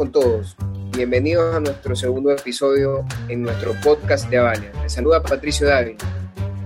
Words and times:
con 0.00 0.12
todos. 0.12 0.56
Bienvenidos 0.96 1.54
a 1.54 1.60
nuestro 1.60 1.94
segundo 1.94 2.30
episodio 2.30 3.04
en 3.28 3.42
nuestro 3.42 3.74
podcast 3.84 4.30
de 4.30 4.38
Avalia. 4.38 4.72
Les 4.82 4.94
saluda 4.94 5.22
Patricio 5.22 5.66
Dávila 5.66 5.98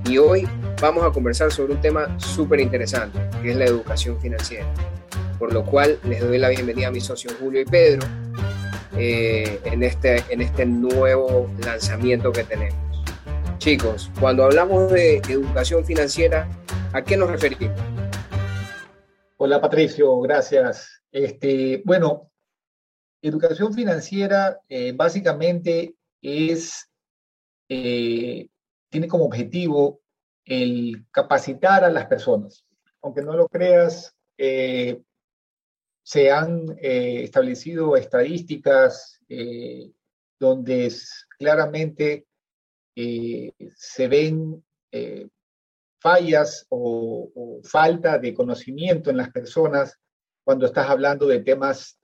y 0.09 0.19
hoy 0.19 0.47
vamos 0.81 1.03
a 1.03 1.11
conversar 1.11 1.51
sobre 1.51 1.72
un 1.72 1.81
tema 1.81 2.17
súper 2.21 2.61
interesante, 2.61 3.19
que 3.43 3.51
es 3.51 3.57
la 3.57 3.65
educación 3.65 4.21
financiera. 4.21 4.72
Por 5.37 5.53
lo 5.53 5.65
cual 5.65 5.99
les 6.04 6.21
doy 6.21 6.39
la 6.39 6.51
bienvenida 6.51 6.87
a 6.87 6.90
mis 6.93 7.03
socios 7.03 7.35
Julio 7.40 7.62
y 7.62 7.65
Pedro 7.65 8.07
eh, 8.97 9.58
en, 9.65 9.83
este, 9.83 10.22
en 10.29 10.40
este 10.40 10.65
nuevo 10.65 11.51
lanzamiento 11.65 12.30
que 12.30 12.44
tenemos. 12.44 12.79
Chicos, 13.58 14.12
cuando 14.21 14.44
hablamos 14.44 14.93
de 14.93 15.16
educación 15.16 15.85
financiera, 15.85 16.48
¿a 16.93 17.03
qué 17.03 17.16
nos 17.16 17.33
referimos? 17.33 17.77
Hola 19.39 19.61
Patricio, 19.61 20.21
gracias. 20.21 21.03
Este, 21.11 21.83
bueno, 21.85 22.30
educación 23.28 23.73
financiera 23.73 24.60
eh, 24.69 24.92
básicamente 24.92 25.95
es, 26.20 26.91
eh, 27.69 28.48
tiene 28.91 29.09
como 29.09 29.24
objetivo 29.24 30.00
el 30.45 31.06
capacitar 31.10 31.84
a 31.84 31.91
las 31.91 32.06
personas. 32.06 32.66
Aunque 33.02 33.23
no 33.23 33.34
lo 33.34 33.48
creas, 33.48 34.14
eh, 34.37 35.00
se 36.02 36.30
han 36.30 36.77
establecido 36.83 37.97
estadísticas 37.97 39.19
donde 40.38 40.92
claramente 41.38 42.27
se 42.95 44.09
ven 44.09 44.62
fallas 45.98 46.66
o, 46.69 47.61
falta 47.64 48.19
de 48.19 48.34
conocimiento 48.34 49.09
en 49.09 49.16
las 49.16 49.31
personas 49.31 49.98
cuando 50.44 50.66
estás 50.66 50.91
hablando 50.91 51.27
de 51.27 51.41
temas 51.41 51.98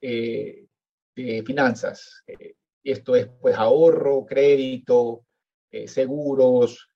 finanzas. 1.44 2.22
Eh, 2.26 2.54
esto 2.82 3.14
es 3.14 3.28
pues 3.40 3.56
ahorro, 3.56 4.24
crédito, 4.24 5.26
eh, 5.70 5.86
seguros, 5.86 6.88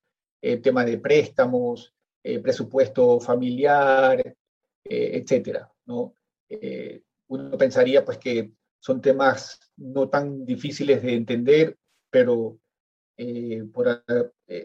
tema 0.63 0.85
de 0.85 0.99
préstamos, 0.99 1.95
presupuesto 2.43 3.19
familiar, 3.19 4.23
etcétera, 4.85 5.73
¿no? 5.87 6.13
uno 7.29 7.57
pensaría 7.57 8.05
pues 8.05 8.19
que 8.19 8.53
son 8.79 9.01
temas 9.01 9.59
no 9.79 10.11
tan 10.11 10.45
difíciles 10.45 11.03
de 11.03 11.15
entender, 11.15 11.79
pero 12.11 12.59
por, 13.73 14.05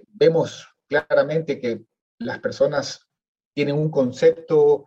vemos 0.09 0.67
claramente 0.85 1.61
que 1.61 1.81
las 2.17 2.39
personas 2.39 3.07
tienen 3.53 3.75
un 3.75 3.89
concepto 3.89 4.85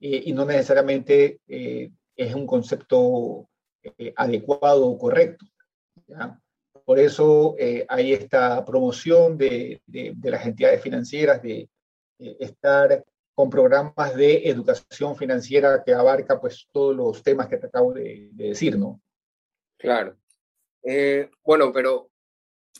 eh, 0.00 0.22
y 0.26 0.32
no 0.32 0.44
necesariamente 0.44 1.40
eh, 1.46 1.92
es 2.16 2.34
un 2.34 2.46
concepto 2.46 3.48
eh, 3.82 4.12
adecuado 4.16 4.86
o 4.86 4.98
correcto. 4.98 5.46
Por 6.84 6.98
eso 6.98 7.56
hay 7.88 8.12
esta 8.12 8.64
promoción 8.64 9.38
de, 9.38 9.80
las 10.22 10.44
entidades 10.44 10.82
financieras 10.82 11.40
de 11.40 11.68
estar 12.18 13.04
con 13.34 13.48
programas 13.48 14.14
de 14.14 14.48
educación 14.48 15.16
financiera 15.16 15.82
que 15.84 15.94
abarca 15.94 16.40
pues 16.40 16.68
todos 16.70 16.94
los 16.94 17.22
temas 17.22 17.46
que 17.48 17.56
te 17.56 17.66
acabo 17.66 17.92
de, 17.92 18.28
decir, 18.32 18.78
¿no? 18.78 19.00
Claro. 19.78 20.16
bueno, 21.44 21.72
pero 21.72 22.10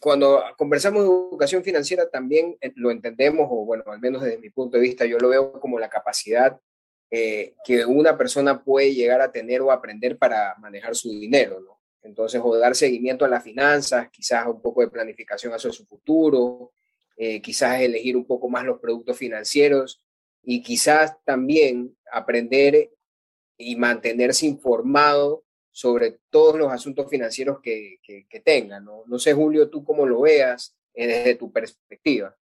cuando 0.00 0.42
conversamos 0.56 1.04
de 1.04 1.08
educación 1.08 1.62
financiera 1.62 2.08
también 2.08 2.58
lo 2.74 2.90
entendemos, 2.90 3.46
o 3.48 3.64
bueno, 3.64 3.84
al 3.86 4.00
menos 4.00 4.22
desde 4.22 4.38
mi 4.38 4.50
punto 4.50 4.76
de 4.76 4.82
vista, 4.82 5.06
yo 5.06 5.16
lo 5.18 5.28
veo 5.28 5.52
como 5.60 5.78
la 5.78 5.88
capacidad 5.88 6.58
eh, 7.14 7.56
que 7.62 7.84
una 7.84 8.16
persona 8.16 8.64
puede 8.64 8.94
llegar 8.94 9.20
a 9.20 9.30
tener 9.30 9.60
o 9.60 9.70
aprender 9.70 10.16
para 10.16 10.54
manejar 10.58 10.96
su 10.96 11.10
dinero, 11.10 11.60
¿no? 11.60 11.78
Entonces, 12.00 12.40
o 12.42 12.56
dar 12.56 12.74
seguimiento 12.74 13.26
a 13.26 13.28
las 13.28 13.44
finanzas, 13.44 14.08
quizás 14.10 14.46
un 14.46 14.62
poco 14.62 14.80
de 14.80 14.88
planificación 14.88 15.52
hacia 15.52 15.70
su 15.70 15.84
futuro, 15.84 16.72
eh, 17.18 17.42
quizás 17.42 17.82
elegir 17.82 18.16
un 18.16 18.24
poco 18.24 18.48
más 18.48 18.64
los 18.64 18.80
productos 18.80 19.18
financieros 19.18 20.02
y 20.42 20.62
quizás 20.62 21.22
también 21.22 21.94
aprender 22.10 22.90
y 23.58 23.76
mantenerse 23.76 24.46
informado 24.46 25.44
sobre 25.70 26.18
todos 26.30 26.58
los 26.58 26.72
asuntos 26.72 27.10
financieros 27.10 27.60
que, 27.62 27.98
que, 28.02 28.40
tengan. 28.40 28.86
¿no? 28.86 29.02
no 29.06 29.18
sé, 29.18 29.34
Julio, 29.34 29.68
tú 29.68 29.84
cómo 29.84 30.06
lo 30.06 30.22
veas 30.22 30.74
eh, 30.94 31.06
desde 31.06 31.34
tu 31.34 31.52
perspectiva. 31.52 32.34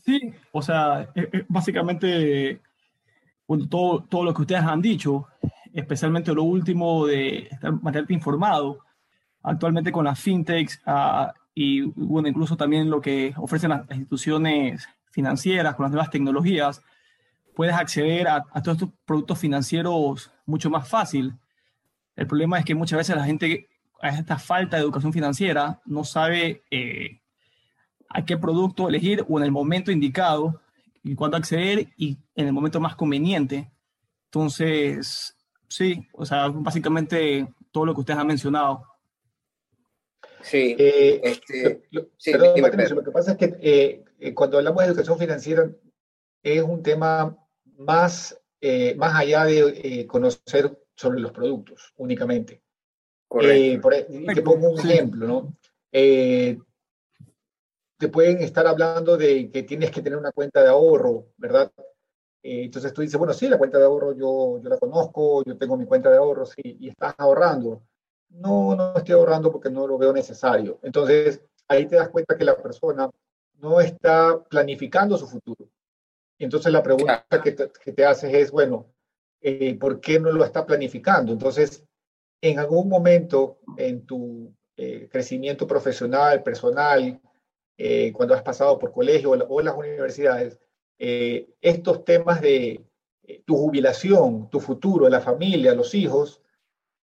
Sí, 0.00 0.32
o 0.50 0.60
sea, 0.62 1.12
básicamente 1.48 2.60
todo, 3.68 4.04
todo 4.04 4.24
lo 4.24 4.34
que 4.34 4.42
ustedes 4.42 4.62
han 4.62 4.82
dicho, 4.82 5.26
especialmente 5.72 6.34
lo 6.34 6.42
último 6.42 7.06
de 7.06 7.48
mantenerte 7.82 8.12
informado, 8.12 8.80
actualmente 9.42 9.92
con 9.92 10.04
las 10.04 10.18
fintechs 10.18 10.80
ah, 10.86 11.32
y 11.54 11.82
bueno, 11.82 12.28
incluso 12.28 12.56
también 12.56 12.90
lo 12.90 13.00
que 13.00 13.34
ofrecen 13.36 13.70
las 13.70 13.90
instituciones 13.90 14.88
financieras 15.10 15.74
con 15.74 15.84
las 15.84 15.92
nuevas 15.92 16.10
tecnologías, 16.10 16.82
puedes 17.56 17.74
acceder 17.74 18.28
a, 18.28 18.44
todos 18.62 18.76
estos 18.76 18.90
productos 19.04 19.38
financieros 19.38 20.30
mucho 20.46 20.70
más 20.70 20.88
fácil. 20.88 21.34
El 22.14 22.26
problema 22.28 22.58
es 22.58 22.64
que 22.64 22.74
muchas 22.74 22.98
veces 22.98 23.16
la 23.16 23.24
gente, 23.24 23.68
a 24.00 24.10
esta 24.10 24.38
falta 24.38 24.76
de 24.76 24.84
educación 24.84 25.12
financiera, 25.12 25.80
no 25.84 26.04
sabe 26.04 26.62
eh, 26.70 27.20
a 28.08 28.24
qué 28.24 28.36
producto 28.36 28.88
elegir 28.88 29.24
o 29.28 29.38
en 29.38 29.44
el 29.44 29.50
momento 29.50 29.90
indicado 29.90 30.60
y 31.08 31.14
cuándo 31.14 31.36
acceder 31.36 31.88
y 31.96 32.18
en 32.34 32.46
el 32.46 32.52
momento 32.52 32.80
más 32.80 32.94
conveniente. 32.94 33.70
Entonces, 34.26 35.34
sí, 35.68 36.06
o 36.12 36.26
sea, 36.26 36.48
básicamente 36.48 37.48
todo 37.70 37.86
lo 37.86 37.94
que 37.94 38.00
ustedes 38.00 38.18
han 38.18 38.26
mencionado. 38.26 38.84
Sí, 40.42 40.76
eh, 40.78 41.20
este, 41.24 41.82
lo, 41.90 42.08
perdón, 42.24 42.96
lo 42.96 43.04
que 43.04 43.10
pasa 43.10 43.32
es 43.32 43.38
que 43.38 43.56
eh, 43.60 44.04
eh, 44.20 44.34
cuando 44.34 44.58
hablamos 44.58 44.82
de 44.82 44.88
educación 44.90 45.18
financiera 45.18 45.70
es 46.42 46.62
un 46.62 46.82
tema 46.82 47.36
más, 47.78 48.38
más 48.96 49.14
allá 49.14 49.44
de 49.44 50.06
conocer 50.06 50.78
sobre 50.94 51.20
los 51.20 51.32
productos 51.32 51.94
únicamente. 51.96 52.62
Correcto. 53.26 53.82
Por, 53.82 53.94
te 54.34 54.42
pongo 54.42 54.70
un 54.70 54.78
ejemplo, 54.78 55.26
¿no? 55.26 55.56
Te 57.98 58.08
pueden 58.08 58.40
estar 58.40 58.66
hablando 58.66 59.16
de 59.16 59.50
que 59.50 59.64
tienes 59.64 59.90
que 59.90 60.00
tener 60.00 60.18
una 60.18 60.32
cuenta 60.32 60.62
de 60.62 60.68
ahorro, 60.68 61.26
¿verdad? 61.36 61.70
Eh, 62.42 62.64
entonces 62.64 62.92
tú 62.92 63.02
dices, 63.02 63.18
bueno, 63.18 63.34
sí, 63.34 63.48
la 63.48 63.58
cuenta 63.58 63.78
de 63.78 63.84
ahorro 63.84 64.12
yo, 64.12 64.60
yo 64.62 64.68
la 64.68 64.78
conozco, 64.78 65.44
yo 65.44 65.58
tengo 65.58 65.76
mi 65.76 65.84
cuenta 65.84 66.08
de 66.10 66.16
ahorro, 66.16 66.46
sí, 66.46 66.62
y 66.62 66.88
estás 66.88 67.14
ahorrando. 67.18 67.82
No, 68.30 68.76
no 68.76 68.94
estoy 68.96 69.14
ahorrando 69.14 69.50
porque 69.50 69.70
no 69.70 69.86
lo 69.86 69.98
veo 69.98 70.12
necesario. 70.12 70.78
Entonces, 70.82 71.42
ahí 71.66 71.86
te 71.86 71.96
das 71.96 72.08
cuenta 72.10 72.36
que 72.36 72.44
la 72.44 72.56
persona 72.56 73.10
no 73.54 73.80
está 73.80 74.42
planificando 74.44 75.18
su 75.18 75.26
futuro. 75.26 75.68
Y 76.38 76.44
entonces 76.44 76.72
la 76.72 76.82
pregunta 76.82 77.26
que 77.42 77.52
te, 77.52 77.70
que 77.84 77.92
te 77.92 78.04
haces 78.04 78.32
es, 78.32 78.50
bueno, 78.52 78.86
eh, 79.40 79.76
¿por 79.76 80.00
qué 80.00 80.20
no 80.20 80.30
lo 80.30 80.44
está 80.44 80.64
planificando? 80.64 81.32
Entonces, 81.32 81.84
en 82.40 82.60
algún 82.60 82.88
momento 82.88 83.58
en 83.76 84.06
tu 84.06 84.54
eh, 84.76 85.08
crecimiento 85.10 85.66
profesional, 85.66 86.44
personal, 86.44 87.20
eh, 87.80 88.12
cuando 88.12 88.34
has 88.34 88.42
pasado 88.42 88.76
por 88.76 88.90
colegio 88.90 89.30
o, 89.30 89.60
las 89.62 89.76
universidades, 89.76 90.58
eh, 90.98 91.48
estos 91.60 92.04
temas 92.04 92.40
de 92.40 92.84
eh, 93.22 93.42
tu 93.46 93.56
jubilación, 93.56 94.50
tu 94.50 94.58
futuro, 94.58 95.08
la 95.08 95.20
familia, 95.20 95.74
los 95.74 95.94
hijos, 95.94 96.42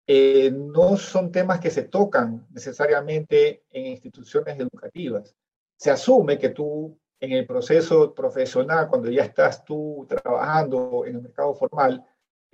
no 0.06 0.98
son 0.98 1.32
temas 1.32 1.60
que 1.60 1.70
se 1.70 1.84
tocan 1.84 2.46
necesariamente 2.50 3.64
en 3.70 3.86
instituciones 3.86 4.58
educativas. 4.58 5.34
Se 5.78 5.90
asume 5.90 6.38
que 6.38 6.50
tú 6.50 6.98
en 7.20 7.32
el 7.32 7.46
proceso 7.46 8.12
profesional, 8.12 8.88
cuando 8.88 9.10
ya 9.10 9.22
estás 9.22 9.64
tú 9.64 10.04
trabajando 10.06 11.04
en 11.06 11.16
el 11.16 11.22
mercado 11.22 11.54
formal 11.54 12.04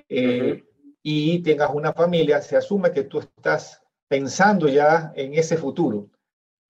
y 0.07 1.43
tengas 1.43 1.75
una 1.75 1.93
familia, 1.93 2.41
se 2.41 2.57
asume 2.57 2.93
que 2.93 3.03
tú 3.03 3.19
estás 3.19 3.83
pensando 4.07 4.69
ya 4.69 5.13
en 5.17 5.35
ese 5.35 5.57
futuro 5.57 6.09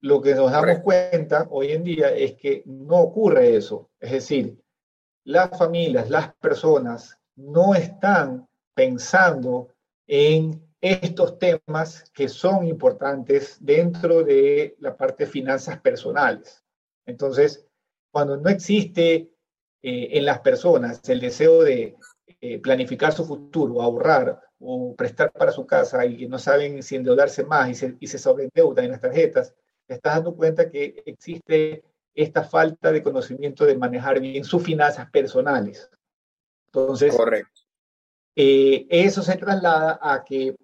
lo 0.01 0.21
que 0.21 0.35
nos 0.35 0.51
damos 0.51 0.79
cuenta 0.81 1.47
hoy 1.51 1.73
en 1.73 1.85
día 1.85 2.09
es 2.11 2.35
que 2.35 2.63
no 2.67 2.97
ocurre 2.97 3.57
eso. 3.57 3.91
Es 4.01 4.13
decir, 4.13 4.59
las 5.25 5.57
familias, 5.59 6.09
las 6.09 6.35
personas 6.37 7.19
no 7.37 7.75
están 7.75 8.49
pensando 8.75 9.69
en 10.07 10.63
estos 10.81 11.39
temas 11.39 12.11
que 12.15 12.29
son 12.29 12.67
importantes 12.67 13.59
dentro 13.61 14.25
de 14.25 14.77
la 14.79 14.97
parte 14.97 15.25
de 15.25 15.31
finanzas 15.31 15.79
personales. 15.81 16.65
Entonces, 17.05 17.67
cuando 18.11 18.39
no 18.39 18.49
existe 18.49 19.31
eh, 19.83 20.09
en 20.13 20.25
las 20.25 20.41
personas 20.41 21.07
el 21.09 21.21
deseo 21.21 21.63
de 21.63 21.97
eh, 22.41 22.59
planificar 22.59 23.13
su 23.13 23.27
futuro, 23.27 23.83
ahorrar 23.83 24.41
o 24.59 24.95
prestar 24.97 25.31
para 25.33 25.53
su 25.53 25.67
casa 25.67 26.05
y 26.07 26.17
que 26.17 26.29
no 26.29 26.39
saben 26.39 26.83
si 26.83 26.97
endeudarse 26.97 27.45
más 27.45 27.69
y 27.69 27.75
se, 27.75 27.97
y 28.01 28.07
se 28.07 28.19
sobreendeudan 28.19 28.87
en 28.87 28.91
las 28.93 29.01
tarjetas, 29.01 29.55
te 29.91 29.97
estás 29.97 30.15
dando 30.15 30.37
cuenta 30.37 30.71
que 30.71 31.03
existe 31.05 31.83
esta 32.15 32.45
falta 32.45 32.93
de 32.93 33.03
conocimiento 33.03 33.67
de 33.67 33.77
manejar 33.77 34.21
bien 34.21 34.45
sus 34.45 34.63
finanzas 34.63 35.11
personales. 35.11 35.91
Entonces, 36.67 37.13
Correcto. 37.17 37.63
Eh, 38.37 38.87
eso 38.89 39.21
se 39.21 39.37
traslada 39.37 39.99
a 40.01 40.23
que 40.25 40.55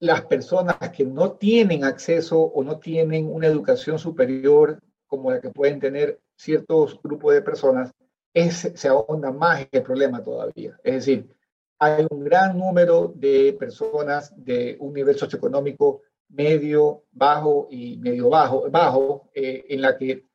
las 0.00 0.22
personas 0.22 0.76
que 0.90 1.04
no 1.04 1.34
tienen 1.34 1.84
acceso 1.84 2.40
o 2.40 2.64
no 2.64 2.80
tienen 2.80 3.32
una 3.32 3.46
educación 3.46 4.00
superior 4.00 4.80
como 5.06 5.30
la 5.30 5.40
que 5.40 5.50
pueden 5.50 5.78
tener 5.78 6.18
ciertos 6.34 7.00
grupos 7.00 7.34
de 7.34 7.42
personas, 7.42 7.92
es, 8.34 8.72
se 8.74 8.88
ahonda 8.88 9.30
más 9.30 9.64
el 9.70 9.82
problema 9.84 10.24
todavía. 10.24 10.76
Es 10.82 10.94
decir, 10.94 11.30
hay 11.78 12.04
un 12.10 12.24
gran 12.24 12.58
número 12.58 13.12
de 13.14 13.56
personas 13.56 14.34
de 14.36 14.76
un 14.80 14.92
nivel 14.92 15.16
socioeconómico 15.16 16.02
medio, 16.28 17.04
bajo 17.12 17.68
y 17.70 17.96
medio 17.98 18.28
bajo, 18.28 18.70
bajo 18.70 19.30
eh, 19.34 19.64
en 19.68 19.82
la 19.82 19.96
que 19.96 20.26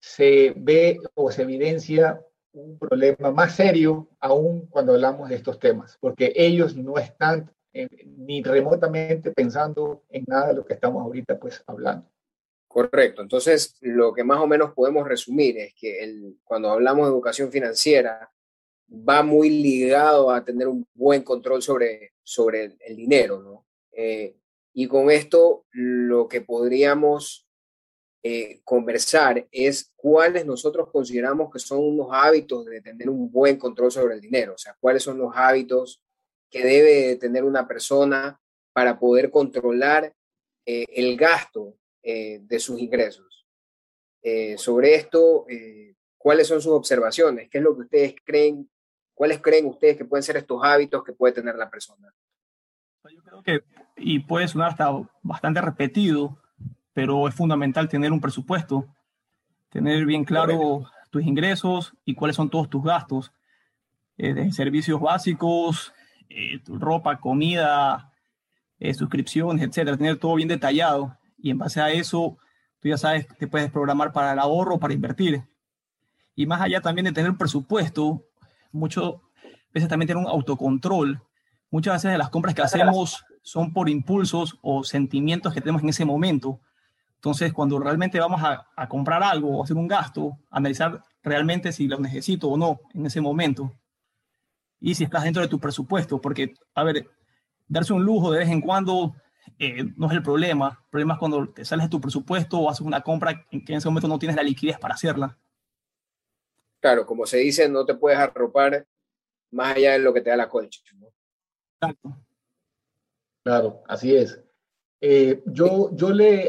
se 0.00 0.52
ve 0.56 1.00
o 1.14 1.30
se 1.30 1.42
evidencia 1.42 2.20
un 2.52 2.78
problema 2.78 3.30
más 3.30 3.56
serio 3.56 4.08
aún 4.20 4.66
cuando 4.66 4.92
hablamos 4.92 5.28
de 5.28 5.36
estos 5.36 5.58
temas, 5.58 5.96
porque 6.00 6.32
ellos 6.36 6.76
no 6.76 6.98
están 6.98 7.50
eh, 7.72 7.88
ni 8.04 8.42
remotamente 8.42 9.32
pensando 9.32 10.04
en 10.08 10.24
nada 10.26 10.48
de 10.48 10.54
lo 10.54 10.64
que 10.64 10.74
estamos 10.74 11.02
ahorita 11.02 11.38
pues 11.38 11.62
hablando. 11.66 12.08
Correcto. 12.68 13.22
Entonces, 13.22 13.76
lo 13.80 14.12
que 14.12 14.24
más 14.24 14.38
o 14.38 14.46
menos 14.46 14.72
podemos 14.72 15.06
resumir 15.06 15.58
es 15.58 15.74
que 15.74 16.34
cuando 16.42 16.70
hablamos 16.70 17.06
de 17.06 17.12
educación 17.12 17.50
financiera, 17.50 18.30
va 18.90 19.22
muy 19.22 19.48
ligado 19.48 20.30
a 20.30 20.44
tener 20.44 20.68
un 20.68 20.86
buen 20.94 21.22
control 21.22 21.62
sobre, 21.62 22.12
sobre 22.22 22.76
el, 22.80 22.96
dinero, 22.96 23.40
¿no? 23.40 23.66
Eh, 23.92 24.36
y 24.76 24.88
con 24.88 25.08
esto, 25.08 25.64
lo 25.70 26.26
que 26.26 26.40
podríamos 26.40 27.46
eh, 28.24 28.60
conversar 28.64 29.46
es 29.52 29.92
cuáles 29.94 30.44
nosotros 30.44 30.90
consideramos 30.90 31.52
que 31.52 31.60
son 31.60 31.78
unos 31.78 32.08
hábitos 32.10 32.64
de 32.66 32.80
tener 32.80 33.08
un 33.08 33.30
buen 33.30 33.56
control 33.56 33.92
sobre 33.92 34.14
el 34.14 34.20
dinero, 34.20 34.54
o 34.54 34.58
sea, 34.58 34.76
cuáles 34.80 35.04
son 35.04 35.18
los 35.18 35.30
hábitos 35.36 36.02
que 36.50 36.64
debe 36.64 37.14
tener 37.16 37.44
una 37.44 37.68
persona 37.68 38.40
para 38.72 38.98
poder 38.98 39.30
controlar 39.30 40.12
eh, 40.66 40.86
el 40.88 41.16
gasto 41.16 41.76
eh, 42.02 42.40
de 42.42 42.58
sus 42.58 42.80
ingresos. 42.80 43.46
sobre 44.56 44.94
esto, 44.94 45.46
¿cuáles 46.18 46.48
son 46.48 46.60
sus 46.60 46.72
observaciones? 46.72 47.48
¿Qué 47.50 47.58
es 47.58 47.64
lo 47.64 47.76
que 47.76 47.82
ustedes 47.82 48.14
creen? 48.24 48.68
¿Cuáles 49.14 49.40
creen 49.40 49.66
ustedes 49.66 49.96
que 49.98 50.06
pueden 50.06 50.22
ser 50.22 50.38
estos 50.38 50.60
hábitos 50.64 51.04
que 51.04 51.12
puede 51.12 51.34
tener 51.34 51.54
la 51.56 51.70
persona? 51.70 52.12
Yo 53.12 53.22
creo 53.22 53.42
que, 53.42 53.64
y 53.96 54.20
puede 54.20 54.48
sonar 54.48 54.70
hasta 54.70 54.90
bastante 55.22 55.60
repetido, 55.60 56.38
pero 56.94 57.28
es 57.28 57.34
fundamental 57.34 57.88
tener 57.88 58.12
un 58.12 58.20
presupuesto, 58.20 58.86
tener 59.68 60.06
bien 60.06 60.24
claro 60.24 60.86
tus 61.10 61.22
ingresos 61.22 61.94
y 62.04 62.14
cuáles 62.14 62.36
son 62.36 62.48
todos 62.48 62.70
tus 62.70 62.82
gastos, 62.82 63.32
eh, 64.16 64.32
de 64.32 64.52
servicios 64.52 65.00
básicos, 65.00 65.92
eh, 66.30 66.60
tu 66.64 66.78
ropa, 66.78 67.20
comida, 67.20 68.12
eh, 68.78 68.94
suscripciones, 68.94 69.62
etcétera, 69.62 69.96
tener 69.96 70.18
todo 70.18 70.34
bien 70.36 70.48
detallado 70.48 71.16
y 71.36 71.50
en 71.50 71.58
base 71.58 71.80
a 71.80 71.90
eso 71.90 72.38
tú 72.80 72.88
ya 72.88 72.96
sabes 72.96 73.26
que 73.26 73.34
te 73.34 73.46
puedes 73.46 73.70
programar 73.70 74.12
para 74.12 74.32
el 74.32 74.38
ahorro, 74.38 74.78
para 74.78 74.94
invertir. 74.94 75.42
Y 76.34 76.46
más 76.46 76.60
allá 76.60 76.80
también 76.80 77.04
de 77.04 77.12
tener 77.12 77.30
un 77.30 77.38
presupuesto, 77.38 78.24
muchas 78.72 79.12
veces 79.72 79.88
también 79.88 80.06
tener 80.06 80.22
un 80.22 80.30
autocontrol. 80.30 81.22
Muchas 81.74 82.02
veces 82.02 82.16
las 82.16 82.30
compras 82.30 82.54
que 82.54 82.62
hacemos 82.62 83.24
son 83.42 83.72
por 83.72 83.88
impulsos 83.88 84.58
o 84.62 84.84
sentimientos 84.84 85.52
que 85.52 85.60
tenemos 85.60 85.82
en 85.82 85.88
ese 85.88 86.04
momento 86.04 86.60
entonces, 87.24 87.54
cuando 87.54 87.78
realmente 87.78 88.20
vamos 88.20 88.42
a, 88.44 88.86
comprar 88.86 89.22
algo 89.22 89.56
o 89.56 89.64
hacer 89.64 89.78
un 89.78 89.88
gasto, 89.88 90.36
analizar 90.50 91.02
realmente 91.22 91.72
si 91.72 91.88
lo 91.88 91.98
necesito 91.98 92.50
o 92.50 92.58
no 92.58 92.80
en 92.92 93.06
ese 93.06 93.22
momento. 93.22 93.72
Y 94.78 94.94
si 94.94 95.04
estás 95.04 95.24
dentro 95.24 95.40
de 95.40 95.48
tu 95.48 95.58
presupuesto, 95.58 96.20
porque, 96.20 96.52
a 96.74 96.84
ver, 96.84 97.08
darse 97.66 97.94
un 97.94 98.04
lujo 98.04 98.30
de 98.30 98.40
vez 98.40 98.50
en 98.50 98.60
cuando 98.60 99.14
eh, 99.58 99.84
no 99.96 100.08
es 100.08 100.12
el 100.12 100.22
problema. 100.22 100.80
El 100.82 100.90
problema 100.90 101.14
es 101.14 101.18
cuando 101.18 101.48
te 101.48 101.64
sales 101.64 101.86
de 101.86 101.90
tu 101.90 101.98
presupuesto 101.98 102.58
o 102.58 102.68
haces 102.68 102.82
una 102.86 103.00
compra 103.00 103.46
en 103.50 103.64
que 103.64 103.72
en 103.72 103.78
ese 103.78 103.88
momento 103.88 104.06
no 104.06 104.18
tienes 104.18 104.36
la 104.36 104.42
liquidez 104.42 104.78
para 104.78 104.92
hacerla. 104.92 105.38
Claro, 106.78 107.06
como 107.06 107.24
se 107.24 107.38
dice, 107.38 107.70
no 107.70 107.86
te 107.86 107.94
puedes 107.94 108.18
arropar 108.18 108.86
más 109.50 109.76
allá 109.76 109.92
de 109.92 110.00
lo 110.00 110.12
que 110.12 110.20
te 110.20 110.28
da 110.28 110.36
la 110.36 110.50
colcha. 110.50 110.82
Claro, 113.44 113.82
así 113.88 114.14
es. 114.16 114.40
Eh, 115.02 115.42
yo, 115.44 115.94
yo 115.94 116.10
le 116.10 116.48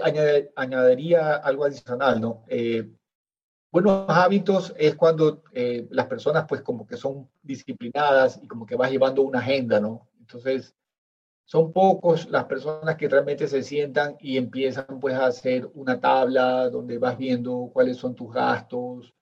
añadiría 0.55 1.35
algo 1.35 1.65
adicional, 1.65 2.21
¿no? 2.21 2.45
Eh, 2.47 2.89
buenos 3.69 4.05
hábitos 4.07 4.73
es 4.77 4.95
cuando 4.95 5.43
eh, 5.51 5.85
las 5.91 6.07
personas 6.07 6.45
pues 6.47 6.61
como 6.61 6.87
que 6.87 6.95
son 6.95 7.29
disciplinadas 7.43 8.39
y 8.41 8.47
como 8.47 8.65
que 8.65 8.77
vas 8.77 8.89
llevando 8.89 9.23
una 9.23 9.39
agenda, 9.39 9.81
¿no? 9.81 10.07
Entonces, 10.21 10.73
son 11.43 11.73
pocos 11.73 12.29
las 12.29 12.45
personas 12.45 12.95
que 12.95 13.09
realmente 13.09 13.49
se 13.49 13.61
sientan 13.61 14.15
y 14.21 14.37
empiezan 14.37 14.99
pues 15.01 15.15
a 15.15 15.25
hacer 15.25 15.69
una 15.73 15.99
tabla 15.99 16.69
donde 16.69 16.97
vas 16.97 17.17
viendo 17.17 17.69
cuáles 17.73 17.97
son 17.97 18.15
tus 18.15 18.33
gastos, 18.33 19.13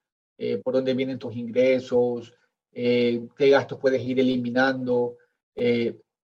por 0.62 0.74
dónde 0.74 0.94
vienen 0.94 1.18
tus 1.18 1.36
ingresos, 1.36 2.32
qué 2.72 3.28
gastos 3.50 3.78
puedes 3.78 4.02
ir 4.02 4.20
eliminando. 4.20 5.18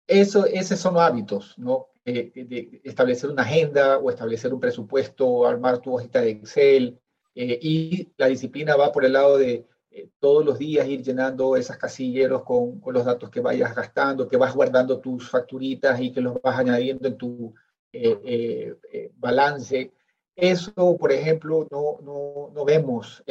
Eso, 0.08 0.46
esos 0.46 0.80
son 0.80 0.98
hábitos, 0.98 1.58
¿no? 1.58 1.90
de 2.06 2.80
establecer 2.86 3.30
una 3.30 3.42
agenda 3.42 3.98
o 3.98 4.10
establecer 4.10 4.54
un 4.54 4.62
presupuesto, 4.62 5.46
armar 5.46 5.80
tu 5.80 5.94
hojita 5.94 6.22
de 6.22 6.30
Excel. 6.30 7.00
Eh, 7.40 7.60
y 7.62 8.14
la 8.18 8.28
disciplina 8.28 8.76
va 8.76 8.92
por 8.92 9.06
el 9.06 9.14
lado 9.14 9.38
de 9.38 9.68
eh, 9.92 10.10
todos 10.18 10.44
los 10.44 10.58
días 10.58 10.88
ir 10.88 11.04
llenando 11.04 11.56
esas 11.56 11.78
casilleros 11.78 12.44
con, 12.44 12.80
con, 12.80 12.96
los 12.96 13.06
datos 13.06 13.30
que 13.30 13.42
vayas 13.42 13.76
gastando, 13.76 14.28
que 14.28 14.38
vas 14.38 14.56
guardando 14.56 15.00
tus 15.00 15.30
facturitas 15.30 16.02
y 16.02 16.12
que 16.12 16.22
los 16.22 16.42
vas 16.42 16.58
añadiendo 16.58 17.08
en 17.08 17.16
tu 17.18 17.54
eh, 17.94 18.76
balance. 19.18 19.94
Eso, 20.36 20.98
por 20.98 21.12
ejemplo, 21.12 21.68
no, 21.70 22.00
no, 22.02 22.52
no 22.56 22.66
vemos 22.66 23.24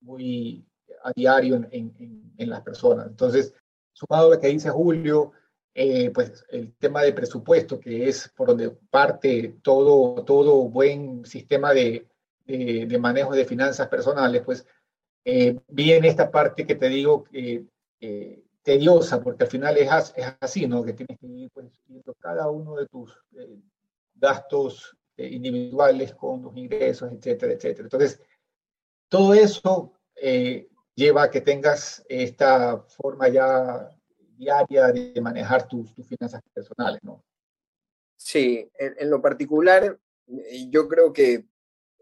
muy 0.00 0.64
a 1.04 1.12
diario 1.14 1.56
en, 1.56 1.68
en, 1.70 2.32
en, 2.38 2.48
las 2.50 2.62
personas. 2.62 3.08
Entonces, 3.08 3.54
sumado 3.92 4.28
a 4.28 4.34
lo 4.36 4.40
que 4.40 4.48
dice 4.48 4.70
Julio, 4.70 5.32
eh, 5.74 6.10
pues 6.10 6.44
el 6.50 6.74
tema 6.74 7.02
de 7.02 7.14
presupuesto, 7.14 7.80
que 7.80 8.06
es 8.06 8.28
por 8.36 8.48
donde 8.48 8.70
parte 8.90 9.56
todo, 9.62 10.22
todo 10.22 10.68
buen 10.68 11.24
sistema 11.24 11.72
de, 11.72 12.06
de, 12.44 12.98
manejo 12.98 13.32
de 13.34 13.46
finanzas 13.46 13.88
personales, 13.88 14.42
pues 14.42 14.66
eh, 15.24 15.58
viene 15.68 16.08
esta 16.08 16.30
parte 16.30 16.66
que 16.66 16.74
te 16.74 16.90
digo 16.90 17.24
eh, 17.32 17.64
tediosa, 18.62 19.22
porque 19.22 19.44
al 19.44 19.50
final 19.50 19.78
es, 19.78 20.12
es, 20.14 20.26
así, 20.40 20.66
¿no? 20.66 20.84
Que 20.84 20.92
tienes 20.92 21.18
que 21.18 21.26
ir 21.26 21.50
pues, 21.50 21.72
viendo 21.86 22.12
cada 22.20 22.50
uno 22.50 22.76
de 22.76 22.86
tus 22.86 23.18
gastos 24.14 24.94
individuales 25.16 26.14
con 26.14 26.42
los 26.42 26.54
ingresos, 26.54 27.10
etcétera, 27.12 27.54
etcétera. 27.54 27.86
Entonces, 27.86 28.20
todo 29.08 29.32
eso 29.32 29.94
lleva 30.94 31.22
a 31.22 31.30
que 31.30 31.40
tengas 31.40 32.04
esta 32.08 32.78
forma 32.82 33.28
ya 33.28 33.90
diaria 34.42 34.88
de 34.92 35.20
manejar 35.20 35.66
tus, 35.68 35.94
tus 35.94 36.06
finanzas 36.06 36.42
personales, 36.52 37.00
¿no? 37.02 37.22
Sí, 38.16 38.70
en, 38.78 39.10
lo 39.10 39.20
particular, 39.20 39.98
eh, 40.28 40.66
yo 40.70 40.86
creo 40.88 41.12
que 41.12 41.44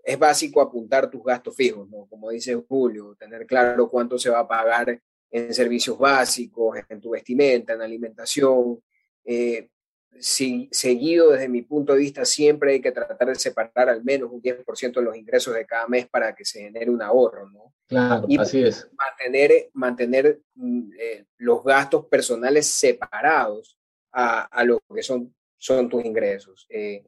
es 0.02 0.18
básico 0.18 0.60
apuntar 0.60 1.10
tus 1.10 1.22
gastos 1.24 1.54
fijos, 1.56 1.88
¿no? 1.88 2.06
Como 2.06 2.30
dice 2.30 2.54
Julio, 2.68 3.14
tener 3.18 3.46
claro 3.46 3.88
cuánto 3.88 4.18
se 4.18 4.30
va 4.30 4.40
a 4.40 4.48
pagar 4.48 5.00
en 5.30 5.54
servicios 5.54 5.98
básicos, 5.98 6.78
en 6.88 7.00
tu 7.00 7.10
vestimenta, 7.10 7.72
en 7.72 7.82
alimentación. 7.82 8.82
Eh, 9.24 9.70
si, 10.18 10.68
seguido 10.70 11.30
desde 11.30 11.48
mi 11.48 11.62
punto 11.62 11.92
de 11.92 12.00
vista, 12.00 12.24
siempre 12.24 12.72
hay 12.72 12.80
que 12.80 12.92
tratar 12.92 13.28
de 13.28 13.34
separar 13.34 13.88
al 13.88 14.04
menos 14.04 14.30
un 14.30 14.42
10% 14.42 14.92
de 14.92 15.02
los 15.02 15.16
ingresos 15.16 15.54
de 15.54 15.66
cada 15.66 15.86
mes 15.88 16.08
para 16.08 16.34
que 16.34 16.44
se 16.44 16.60
genere 16.60 16.90
un 16.90 17.02
ahorro, 17.02 17.48
¿no? 17.48 17.74
Claro, 17.86 18.26
y 18.28 18.38
así 18.38 18.62
es. 18.62 18.88
Mantener, 18.96 19.70
mantener 19.72 20.40
mm, 20.54 20.90
eh, 20.98 21.24
los 21.38 21.64
gastos 21.64 22.06
personales 22.06 22.66
separados 22.66 23.78
a, 24.12 24.42
a, 24.42 24.64
lo 24.64 24.80
que 24.94 25.02
son, 25.02 25.34
son 25.56 25.88
tus 25.88 26.04
ingresos. 26.04 26.66
Eh, 26.68 27.04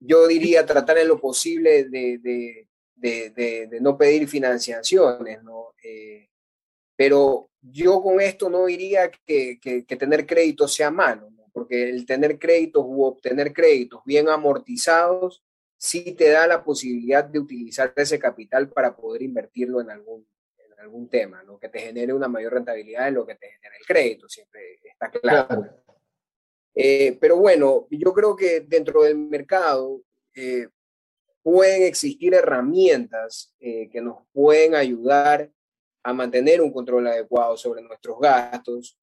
yo 0.00 0.26
diría 0.26 0.66
tratar 0.66 0.98
en 0.98 1.08
lo 1.08 1.20
posible 1.20 1.84
de, 1.84 2.18
de, 2.18 2.68
de, 2.94 3.66
de 3.66 3.80
no 3.80 3.96
pedir 3.96 4.28
financiaciones, 4.28 5.42
¿no? 5.42 5.74
Eh, 5.82 6.28
pero 6.96 7.50
yo 7.60 8.02
con 8.02 8.20
esto 8.20 8.48
no 8.48 8.66
diría 8.66 9.10
que, 9.10 9.58
que, 9.60 9.84
que 9.84 9.96
tener 9.96 10.26
crédito 10.26 10.66
sea 10.66 10.90
malo. 10.90 11.30
Porque 11.56 11.88
el 11.88 12.04
tener 12.04 12.38
créditos 12.38 12.84
u 12.86 13.02
obtener 13.02 13.54
créditos 13.54 14.02
bien 14.04 14.28
amortizados 14.28 15.42
sí 15.78 16.12
te 16.12 16.28
da 16.28 16.46
la 16.46 16.62
posibilidad 16.62 17.24
de 17.24 17.38
utilizar 17.38 17.94
ese 17.96 18.18
capital 18.18 18.68
para 18.68 18.94
poder 18.94 19.22
invertirlo 19.22 19.80
en 19.80 19.88
algún, 19.88 20.28
en 20.58 20.78
algún 20.80 21.08
tema, 21.08 21.42
¿no? 21.44 21.58
que 21.58 21.70
te 21.70 21.78
genere 21.78 22.12
una 22.12 22.28
mayor 22.28 22.52
rentabilidad 22.52 23.06
de 23.06 23.12
lo 23.12 23.24
que 23.24 23.36
te 23.36 23.48
genera 23.48 23.74
el 23.74 23.86
crédito, 23.86 24.28
siempre 24.28 24.80
está 24.84 25.10
claro. 25.10 25.64
Eh, 26.74 27.16
pero 27.18 27.38
bueno, 27.38 27.86
yo 27.88 28.12
creo 28.12 28.36
que 28.36 28.60
dentro 28.60 29.04
del 29.04 29.16
mercado 29.16 30.02
eh, 30.34 30.68
pueden 31.42 31.84
existir 31.84 32.34
herramientas 32.34 33.54
eh, 33.60 33.88
que 33.88 34.02
nos 34.02 34.18
pueden 34.34 34.74
ayudar 34.74 35.50
a 36.02 36.12
mantener 36.12 36.60
un 36.60 36.70
control 36.70 37.06
adecuado 37.06 37.56
sobre 37.56 37.80
nuestros 37.80 38.20
gastos 38.20 39.00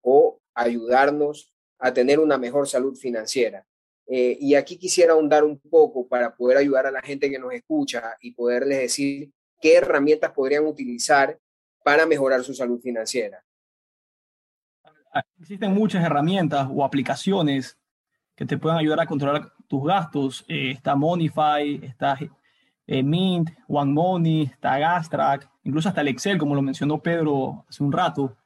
o 0.00 0.40
ayudarnos 0.54 1.53
a 1.78 1.92
tener 1.92 2.18
una 2.18 2.38
mejor 2.38 2.68
salud 2.68 2.96
financiera. 2.96 3.66
Eh, 4.06 4.36
y 4.38 4.54
aquí 4.54 4.76
quisiera 4.76 5.14
ahondar 5.14 5.44
un 5.44 5.58
poco 5.58 6.06
para 6.06 6.34
poder 6.34 6.58
ayudar 6.58 6.86
a 6.86 6.90
la 6.90 7.00
gente 7.00 7.30
que 7.30 7.38
nos 7.38 7.52
escucha 7.52 8.16
y 8.20 8.32
poderles 8.32 8.78
decir 8.78 9.32
qué 9.60 9.76
herramientas 9.76 10.32
podrían 10.32 10.66
utilizar 10.66 11.38
para 11.82 12.06
mejorar 12.06 12.42
su 12.42 12.54
salud 12.54 12.80
financiera. 12.80 13.42
Existen 15.40 15.72
muchas 15.72 16.04
herramientas 16.04 16.68
o 16.70 16.84
aplicaciones 16.84 17.78
que 18.34 18.44
te 18.44 18.58
pueden 18.58 18.78
ayudar 18.78 19.00
a 19.00 19.06
controlar 19.06 19.52
tus 19.68 19.84
gastos. 19.84 20.44
Eh, 20.48 20.72
está 20.72 20.96
Monify, 20.96 21.80
está 21.82 22.18
eh, 22.86 23.02
Mint, 23.02 23.50
OneMoney, 23.68 24.42
está 24.42 24.78
Gastrack, 24.78 25.48
incluso 25.62 25.88
hasta 25.88 26.00
el 26.00 26.08
Excel, 26.08 26.38
como 26.38 26.54
lo 26.54 26.62
mencionó 26.62 27.00
Pedro 27.00 27.64
hace 27.68 27.82
un 27.82 27.92
rato. 27.92 28.36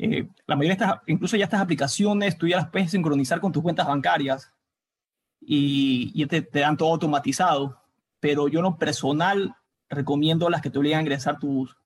Eh, 0.00 0.28
la 0.46 0.54
mayoría 0.54 0.76
de 0.76 0.84
estas, 0.84 1.00
incluso 1.08 1.36
ya 1.36 1.44
estas 1.44 1.60
aplicaciones, 1.60 2.38
tú 2.38 2.46
ya 2.46 2.56
las 2.56 2.70
puedes 2.70 2.92
sincronizar 2.92 3.40
con 3.40 3.50
tus 3.50 3.64
cuentas 3.64 3.88
bancarias 3.88 4.52
y, 5.40 6.24
te, 6.26 6.40
dan 6.52 6.76
todo 6.76 6.92
automatizado. 6.92 7.82
Pero 8.20 8.46
yo 8.46 8.62
no 8.62 8.78
personal 8.78 9.56
recomiendo 9.88 10.48
las 10.50 10.62
que 10.62 10.70
te 10.70 10.78
obligan 10.78 10.98
a 10.98 11.02
ingresar 11.02 11.38
tus, 11.38 11.76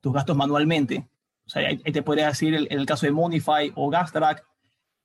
tus 0.00 0.12
gastos 0.12 0.36
manualmente. 0.36 1.08
O 1.44 1.50
sea, 1.50 1.68
ahí, 1.68 1.78
te 1.78 2.02
podría 2.02 2.28
decir 2.28 2.54
en 2.54 2.66
el, 2.70 2.86
caso 2.86 3.06
de 3.06 3.12
Monify 3.12 3.72
o 3.74 3.90
Gastrack, 3.90 4.44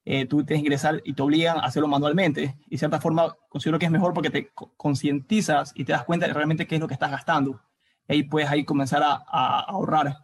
eh, 0.05 0.25
tú 0.27 0.43
tienes 0.43 0.63
que 0.63 1.01
y 1.03 1.13
te 1.13 1.21
obligan 1.21 1.57
a 1.57 1.61
hacerlo 1.61 1.87
manualmente. 1.87 2.57
Y 2.67 2.71
de 2.71 2.77
cierta 2.77 3.01
forma 3.01 3.35
considero 3.49 3.79
que 3.79 3.85
es 3.85 3.91
mejor 3.91 4.13
porque 4.13 4.29
te 4.29 4.51
concientizas 4.77 5.71
y 5.75 5.83
te 5.83 5.93
das 5.93 6.03
cuenta 6.05 6.27
de 6.27 6.33
realmente 6.33 6.67
qué 6.67 6.75
es 6.75 6.81
lo 6.81 6.87
que 6.87 6.93
estás 6.93 7.09
gastando. 7.09 7.59
Y 8.07 8.13
ahí 8.13 8.23
puedes 8.23 8.49
ahí 8.49 8.65
comenzar 8.65 9.01
a 9.03 9.59
ahorrar. 9.61 10.17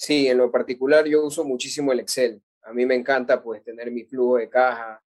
Sí, 0.00 0.28
en 0.28 0.38
lo 0.38 0.50
particular 0.50 1.06
yo 1.06 1.26
uso 1.26 1.44
muchísimo 1.44 1.92
el 1.92 2.00
Excel. 2.00 2.42
A 2.62 2.72
mí 2.72 2.86
me 2.86 2.94
encanta 2.94 3.42
pues 3.42 3.62
tener 3.62 3.90
mi 3.90 4.04
flujo 4.04 4.38
de 4.38 4.48
caja, 4.48 5.02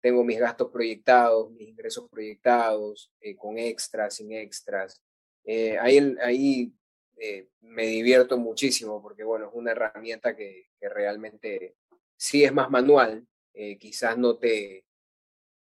tengo 0.00 0.24
mis 0.24 0.40
gastos 0.40 0.68
proyectados, 0.72 1.52
mis 1.52 1.68
ingresos 1.68 2.08
proyectados, 2.10 3.12
eh, 3.20 3.36
con 3.36 3.56
extras, 3.56 4.16
sin 4.16 4.32
extras. 4.32 5.00
Eh, 5.44 5.78
ahí 5.78 6.16
ahí 6.24 6.72
eh, 7.18 7.48
me 7.60 7.86
divierto 7.86 8.36
muchísimo 8.36 9.00
porque, 9.00 9.22
bueno, 9.22 9.46
es 9.46 9.52
una 9.54 9.70
herramienta 9.70 10.34
que, 10.34 10.70
realmente 10.80 11.76
sí 12.16 12.42
es 12.44 12.52
más 12.52 12.68
manual, 12.68 13.24
eh, 13.54 13.78
quizás 13.78 14.18
no 14.18 14.38
te, 14.38 14.84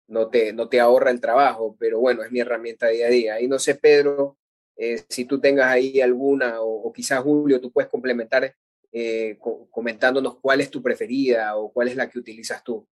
no, 0.06 0.30
te, 0.30 0.54
no 0.54 0.70
te 0.70 0.80
ahorra 0.80 1.10
el 1.10 1.20
trabajo, 1.20 1.76
pero 1.78 2.00
bueno, 2.00 2.22
es 2.22 2.32
mi 2.32 2.40
herramienta 2.40 2.88
día 2.88 3.08
a 3.08 3.10
día. 3.10 3.40
Y 3.42 3.48
no 3.48 3.58
sé, 3.58 3.74
Pedro, 3.74 4.38
eh, 4.78 5.04
si 5.08 5.24
tú 5.24 5.40
tengas 5.40 5.66
ahí 5.66 6.00
alguna, 6.00 6.60
o, 6.60 6.92
quizás 6.92 7.20
Julio, 7.20 7.60
tú 7.60 7.70
puedes 7.70 7.90
complementar 7.90 8.54
comentándonos 9.70 10.38
cuál 10.40 10.62
es 10.62 10.70
tu 10.70 10.82
preferida 10.82 11.56
o 11.56 11.70
cuál 11.70 11.88
es 11.88 11.96
la 11.96 12.08
que 12.08 12.18
utilizas 12.18 12.64
tú. 12.64 12.86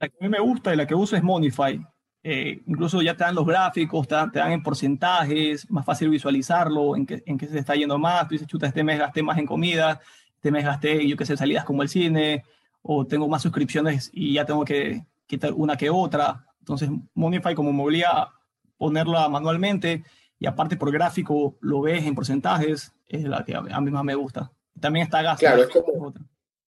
La 0.00 0.08
que 0.08 0.16
a 0.20 0.24
mí 0.24 0.28
me 0.28 0.40
gusta 0.40 0.74
y 0.74 0.76
la 0.76 0.86
que 0.86 0.94
uso 0.94 1.16
es 1.16 1.22
Monify. 1.22 1.80
Eh, 2.28 2.60
incluso 2.66 3.00
ya 3.02 3.16
te 3.16 3.22
dan 3.22 3.36
los 3.36 3.46
gráficos, 3.46 4.08
te 4.08 4.16
dan, 4.16 4.50
en 4.50 4.60
porcentajes, 4.60 5.70
más 5.70 5.84
fácil 5.84 6.10
visualizarlo, 6.10 6.96
en 6.96 7.06
qué, 7.06 7.22
en 7.24 7.38
qué 7.38 7.46
se 7.46 7.60
está 7.60 7.76
yendo 7.76 7.98
más. 8.00 8.26
Tú 8.26 8.34
dices, 8.34 8.48
chuta, 8.48 8.66
este 8.66 8.82
mes 8.82 8.98
gasté 8.98 9.22
más 9.22 9.38
en 9.38 9.46
comida, 9.46 10.00
este 10.34 10.50
mes 10.50 10.64
gasté, 10.64 11.06
yo 11.06 11.16
qué 11.16 11.24
sé, 11.24 11.36
salidas 11.36 11.64
como 11.64 11.82
el 11.82 11.88
cine, 11.88 12.42
o 12.82 13.06
tengo 13.06 13.28
más 13.28 13.42
suscripciones 13.42 14.10
y 14.12 14.34
ya 14.34 14.44
tengo 14.44 14.64
que 14.64 15.04
quitar 15.26 15.52
una 15.52 15.76
que 15.76 15.88
otra. 15.88 16.44
Entonces, 16.58 16.90
Monify 17.14 17.54
como 17.54 17.72
me 17.72 17.84
obliga 17.84 18.10
a 18.10 18.32
ponerla 18.76 19.28
manualmente 19.28 20.02
y 20.38 20.46
aparte 20.46 20.76
por 20.76 20.92
gráfico 20.92 21.56
lo 21.60 21.80
ves 21.80 22.04
en 22.04 22.14
porcentajes, 22.14 22.92
es 23.08 23.24
la 23.24 23.44
que 23.44 23.54
a 23.54 23.80
mí 23.80 23.90
más 23.90 24.04
me 24.04 24.14
gusta. 24.14 24.52
También 24.80 25.04
está 25.04 25.22
gas. 25.22 25.38
Claro, 25.38 25.62
es 25.62 25.68
como, 25.68 26.12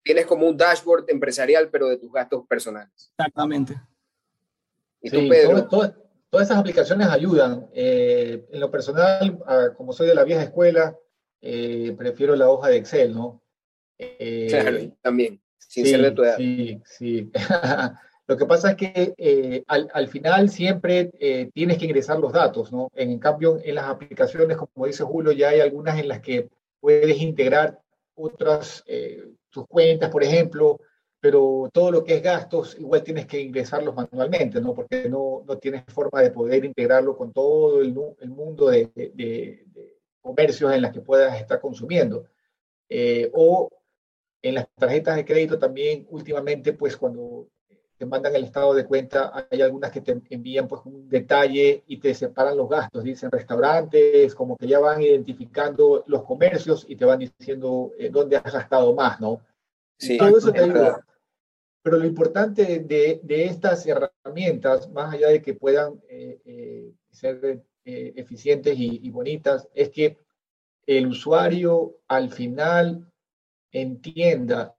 tienes 0.03 0.25
como 0.25 0.47
un 0.47 0.55
dashboard 0.55 1.05
empresarial, 1.09 1.69
pero 1.69 1.87
de 1.87 1.97
tus 1.97 2.11
gastos 2.11 2.45
personales. 2.47 3.11
Exactamente 3.17 3.75
sí, 5.09 5.29
todas 5.69 6.47
esas 6.47 6.57
aplicaciones 6.57 7.07
ayudan. 7.07 7.67
Eh, 7.73 8.45
en 8.51 8.59
lo 8.59 8.71
personal, 8.71 9.39
como 9.75 9.93
soy 9.93 10.07
de 10.07 10.15
la 10.15 10.23
vieja 10.23 10.43
escuela, 10.43 10.97
eh, 11.41 11.93
prefiero 11.97 12.35
la 12.35 12.49
hoja 12.49 12.69
de 12.69 12.77
Excel, 12.77 13.13
¿no? 13.13 13.41
Eh, 13.97 14.47
claro, 14.49 14.77
también, 15.01 15.41
sin 15.57 15.85
ser 15.85 16.01
de 16.01 16.11
tu 16.11 16.23
edad. 16.23 16.37
Sí, 16.37 16.81
sí. 16.85 17.31
lo 18.27 18.37
que 18.37 18.45
pasa 18.45 18.71
es 18.71 18.75
que 18.75 19.63
al, 19.67 19.89
al, 19.93 20.07
final 20.07 20.49
siempre 20.49 21.11
tienes 21.53 21.77
que 21.77 21.85
ingresar 21.85 22.19
los 22.19 22.33
datos, 22.33 22.71
¿no? 22.71 22.89
En, 22.95 23.19
cambio, 23.19 23.59
en 23.63 23.75
las 23.75 23.85
aplicaciones, 23.85 24.57
como 24.57 24.87
dice 24.87 25.03
Julio, 25.03 25.31
ya 25.31 25.49
hay 25.49 25.59
algunas 25.59 25.99
en 25.99 26.07
las 26.07 26.21
que 26.21 26.49
puedes 26.79 27.21
integrar 27.21 27.79
otras, 28.15 28.83
tus 29.51 29.67
cuentas, 29.67 30.09
por 30.09 30.23
ejemplo, 30.23 30.79
pero 31.25 31.71
todo 31.73 31.89
lo 31.89 32.03
que 32.03 32.17
es 32.17 32.21
gastos 32.21 32.77
igual 32.79 33.01
tienes 33.01 33.25
que 33.25 33.41
ingresarlos 33.41 33.95
manualmente, 33.95 34.61
¿no? 34.61 34.75
Porque 34.75 35.09
no, 35.09 35.43
no 35.47 35.57
tienes 35.57 35.83
forma 35.87 36.21
de 36.21 36.29
poder 36.29 36.63
integrarlo 36.63 37.17
con 37.17 37.33
todo 37.33 37.81
el, 37.81 37.95
el 38.19 38.29
mundo 38.29 38.67
de, 38.69 38.91
de, 38.93 39.65
comercios 40.21 40.71
en 40.71 40.83
las 40.83 40.91
que 40.91 41.01
puedas 41.01 41.39
estar 41.41 41.59
consumiendo. 41.59 42.25
Eh, 42.89 43.31
o 43.33 43.69
en 44.43 44.53
las 44.53 44.67
tarjetas 44.75 45.15
de 45.15 45.25
crédito 45.25 45.57
también 45.57 46.05
últimamente, 46.11 46.73
pues 46.73 46.95
cuando 46.95 47.47
te 47.97 48.05
mandan 48.05 48.35
el 48.35 48.43
estado 48.43 48.73
de 48.73 48.85
cuenta, 48.85 49.47
hay 49.49 49.61
algunas 49.61 49.91
que 49.91 50.01
te 50.01 50.21
envían 50.29 50.67
pues 50.67 50.81
un 50.85 51.07
detalle 51.09 51.83
y 51.87 51.97
te 51.97 52.13
separan 52.13 52.57
los 52.57 52.69
gastos, 52.69 53.03
dicen 53.03 53.31
restaurantes, 53.31 54.35
como 54.35 54.57
que 54.57 54.67
ya 54.67 54.79
van 54.79 55.01
identificando 55.01 56.03
los 56.07 56.23
comercios 56.23 56.85
y 56.87 56.95
te 56.95 57.05
van 57.05 57.19
diciendo 57.19 57.91
eh, 57.97 58.09
dónde 58.09 58.37
has 58.37 58.51
gastado 58.51 58.93
más, 58.93 59.19
¿no? 59.21 59.41
Sí, 59.97 60.17
todo 60.17 60.37
eso 60.37 60.51
te 60.51 60.59
ayuda. 60.59 61.05
Pero 61.85 61.99
lo 61.99 62.05
importante 62.05 62.79
de, 62.79 63.19
de 63.21 63.45
estas 63.45 63.85
herramientas, 63.85 64.89
más 64.89 65.13
allá 65.13 65.27
de 65.29 65.41
que 65.43 65.53
puedan 65.53 66.01
eh, 66.09 66.41
eh, 66.43 66.91
ser 67.11 67.63
eh, 67.85 68.13
eficientes 68.15 68.75
y, 68.75 69.07
bonitas, 69.11 69.67
es 69.75 69.91
que 69.91 70.17
el 70.87 71.05
usuario 71.05 71.99
al 72.07 72.31
final 72.31 73.07
entienda 73.71 74.75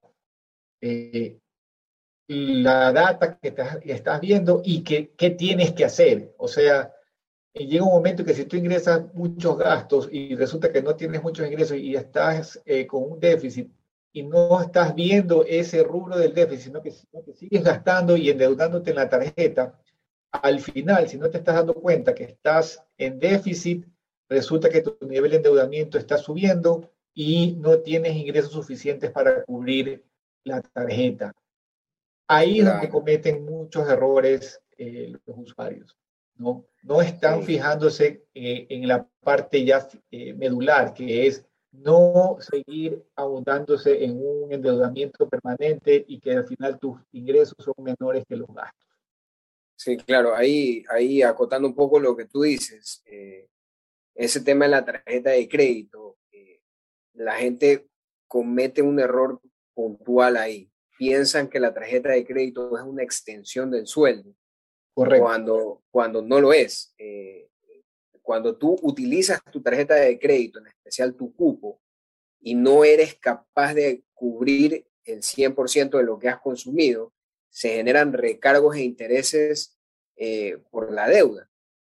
la 2.29 2.93
data 2.93 3.39
que, 3.39 3.55
estás 3.85 4.21
viendo 4.21 4.63
y 4.65 4.83
qué 4.83 5.31
tienes 5.31 5.73
que 5.73 5.85
hacer. 5.85 6.35
O 6.39 6.49
sea, 6.49 6.93
llega 7.55 7.85
un 7.85 7.93
momento 7.93 8.25
que 8.25 8.35
si 8.35 8.45
tú 8.45 8.57
ingresas 8.57 9.03
muchos 9.15 9.57
gastos 9.59 10.09
y 10.11 10.35
resulta 10.35 10.73
que 10.73 10.83
no 10.83 10.97
tienes 10.97 11.23
muchos 11.23 11.47
ingresos 11.47 11.77
y 11.77 11.95
estás 11.95 12.61
con 12.89 13.13
un 13.13 13.21
déficit, 13.21 13.71
y 14.17 14.23
no 14.23 14.63
estás 14.63 14.95
viendo 14.95 15.45
ese 15.45 15.83
rubro 15.83 16.17
del 16.17 16.33
déficit, 16.33 16.65
sino 16.69 16.81
que, 16.81 16.91
sigues 17.35 17.63
gastando 17.63 18.17
y 18.17 18.31
endeudándote 18.31 18.89
en 18.89 18.97
la 18.97 19.11
tarjeta, 19.11 19.79
al 20.33 20.61
final, 20.61 21.07
si 21.07 21.19
no 21.19 21.29
te 21.29 21.37
estás 21.37 21.57
dando 21.57 21.75
cuenta 21.75 22.15
que 22.15 22.25
estás 22.25 22.83
en 22.97 23.19
déficit, 23.19 23.85
resulta 24.31 24.71
que 24.71 24.81
tu 24.81 24.97
nivel 25.07 25.33
de 25.33 25.37
endeudamiento 25.37 25.99
está 25.99 26.17
subiendo 26.17 26.91
y 27.13 27.57
no 27.61 27.81
tienes 27.81 28.17
ingresos 28.17 28.53
suficientes 28.53 29.11
para 29.11 29.45
cubrir 29.45 30.03
la 30.45 30.63
tarjeta. 30.63 31.35
Ahí 32.29 32.61
es 32.61 32.67
donde 32.67 32.89
cometen 32.89 33.45
muchos 33.45 33.89
errores 33.89 34.61
eh, 34.77 35.13
los 35.25 35.39
usuarios. 35.39 35.97
¿no? 36.39 36.67
no 36.83 37.01
están 37.01 37.43
fijándose 37.43 38.25
eh, 38.35 38.67
en 38.69 38.87
la 38.87 39.07
parte 39.21 39.65
ya 39.65 39.87
eh, 40.11 40.35
medular, 40.35 40.95
que 40.95 41.27
es 41.27 41.45
no 41.73 42.37
seguir 42.41 43.05
abundándose 43.17 44.05
en 44.05 44.17
un 44.17 44.53
endeudamiento 44.53 45.29
permanente 45.29 46.05
y 46.07 46.21
que 46.21 46.33
al 46.33 46.47
final 46.47 46.79
tus 46.79 46.99
ingresos 47.13 47.57
son 47.59 47.75
menores 47.79 48.25
que 48.27 48.37
los 48.37 48.49
gastos. 48.49 48.87
Sí, 49.77 49.97
claro, 49.99 50.35
ahí, 50.35 50.85
ahí 50.89 51.23
acotando 51.23 51.69
un 51.69 51.75
poco 51.75 52.01
lo 52.01 52.17
que 52.17 52.25
tú 52.25 52.43
dices, 52.43 53.03
eh, 53.05 53.49
ese 54.15 54.41
tema 54.41 54.65
de 54.65 54.71
la 54.71 54.85
tarjeta 54.85 55.31
de 55.31 55.49
crédito, 55.49 56.17
eh, 56.33 56.61
la 57.15 57.35
gente 57.35 57.89
comete 58.27 58.81
un 58.81 58.99
error 58.99 59.41
puntual 59.75 60.37
ahí. 60.37 60.71
Piensan 60.99 61.49
que 61.49 61.61
la 61.61 61.75
tarjeta 61.75 62.11
de 62.11 62.25
crédito 62.25 62.77
es 62.77 62.85
una 62.85 63.03
extensión 63.03 63.71
del 63.71 63.87
sueldo, 63.87 64.35
Correcto. 64.95 65.25
Cuando, 65.25 65.83
cuando 65.91 66.23
no 66.23 66.41
lo 66.41 66.53
es. 66.53 66.95
Eh, 66.99 67.51
cuando 68.23 68.57
tú 68.57 68.77
utilizas 68.83 69.41
tu 69.53 69.63
tarjeta 69.63 69.95
de 69.95 70.19
crédito, 70.19 70.59
en 70.59 70.67
especial 70.67 71.15
tu 71.15 71.35
cupo, 71.35 71.81
y 72.41 72.55
no 72.55 72.85
eres 72.85 73.15
capaz 73.15 73.75
de 73.75 74.03
cubrir 74.15 74.87
el 75.05 75.23
100% 75.23 75.99
de 75.99 76.03
lo 76.03 76.19
que 76.19 76.29
has 76.29 76.41
consumido, 76.41 77.13
se 77.49 77.77
generan 77.77 78.13
recargos 78.13 78.77
e 78.77 78.83
intereses 78.83 79.79
eh, 80.17 80.59
por 80.71 80.93
la 80.93 81.09
deuda. 81.09 81.49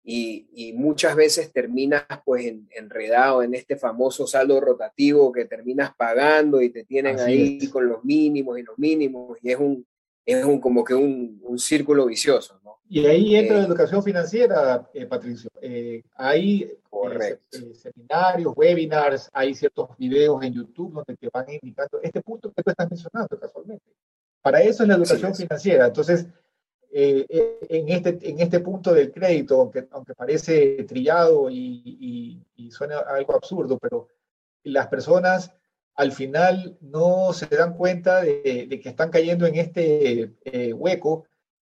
Y, 0.04 0.72
muchas 0.74 1.14
veces 1.16 1.52
terminas 1.52 2.04
pues 2.24 2.54
enredado 2.70 3.42
en 3.42 3.54
este 3.54 3.76
famoso 3.76 4.26
saldo 4.26 4.60
rotativo 4.60 5.30
que 5.32 5.44
terminas 5.44 5.94
pagando 5.94 6.62
y 6.62 6.70
te 6.70 6.84
tienen 6.84 7.18
ahí 7.20 7.68
con 7.68 7.86
los 7.88 8.04
mínimos 8.04 8.58
y 8.58 8.62
los 8.62 8.78
mínimos 8.78 9.38
y 9.42 9.50
es 9.50 9.58
un, 9.58 9.86
es 10.24 10.44
un, 10.44 10.60
como 10.60 10.82
que 10.84 10.94
un, 10.94 11.40
un 11.42 11.58
círculo 11.58 12.06
vicioso, 12.06 12.58
¿no? 12.64 12.78
Y 12.90 13.04
ahí 13.04 13.36
entra 13.36 13.56
la 13.56 13.62
eh, 13.62 13.66
educación 13.66 14.02
financiera, 14.02 14.88
eh, 14.94 15.06
Patricio. 15.06 15.50
Eh, 15.60 16.02
ahí 16.16 16.70
seminarios, 17.74 18.52
webinars, 18.56 19.30
hay 19.32 19.54
ciertos 19.54 19.90
videos 19.98 20.42
en 20.42 20.54
YouTube 20.54 20.94
donde 20.94 21.16
te 21.16 21.28
van 21.32 21.46
indicando 21.50 22.00
este 22.02 22.22
punto 22.22 22.50
que 22.52 22.62
tú 22.62 22.70
estás 22.70 22.88
mencionando 22.88 23.38
casualmente. 23.38 23.84
Para 24.40 24.62
eso 24.62 24.82
es 24.82 24.88
la 24.88 24.94
educación 24.94 25.34
financiera. 25.34 25.86
Entonces, 25.86 26.26
eh, 26.90 27.26
eh, 27.28 27.58
en, 27.68 27.88
este, 27.90 28.18
en 28.22 28.40
este 28.40 28.60
punto 28.60 28.94
del 28.94 29.12
crédito, 29.12 29.60
aunque, 29.60 29.86
aunque 29.90 30.14
parece 30.14 30.84
trillado 30.84 31.50
y, 31.50 32.42
y, 32.56 32.70
suena 32.70 32.98
algo 32.98 33.34
absurdo, 33.34 33.78
pero 33.78 34.08
las 34.62 34.88
personas 34.88 35.52
al 35.94 36.12
final 36.12 36.76
no 36.80 37.32
se 37.32 37.46
dan 37.46 37.74
cuenta 37.76 38.22
de, 38.22 38.68
que 38.82 38.88
están 38.88 39.10
cayendo 39.10 39.46
en 39.46 39.56
este 39.56 40.34
eh, 40.44 40.72
hueco 40.72 41.24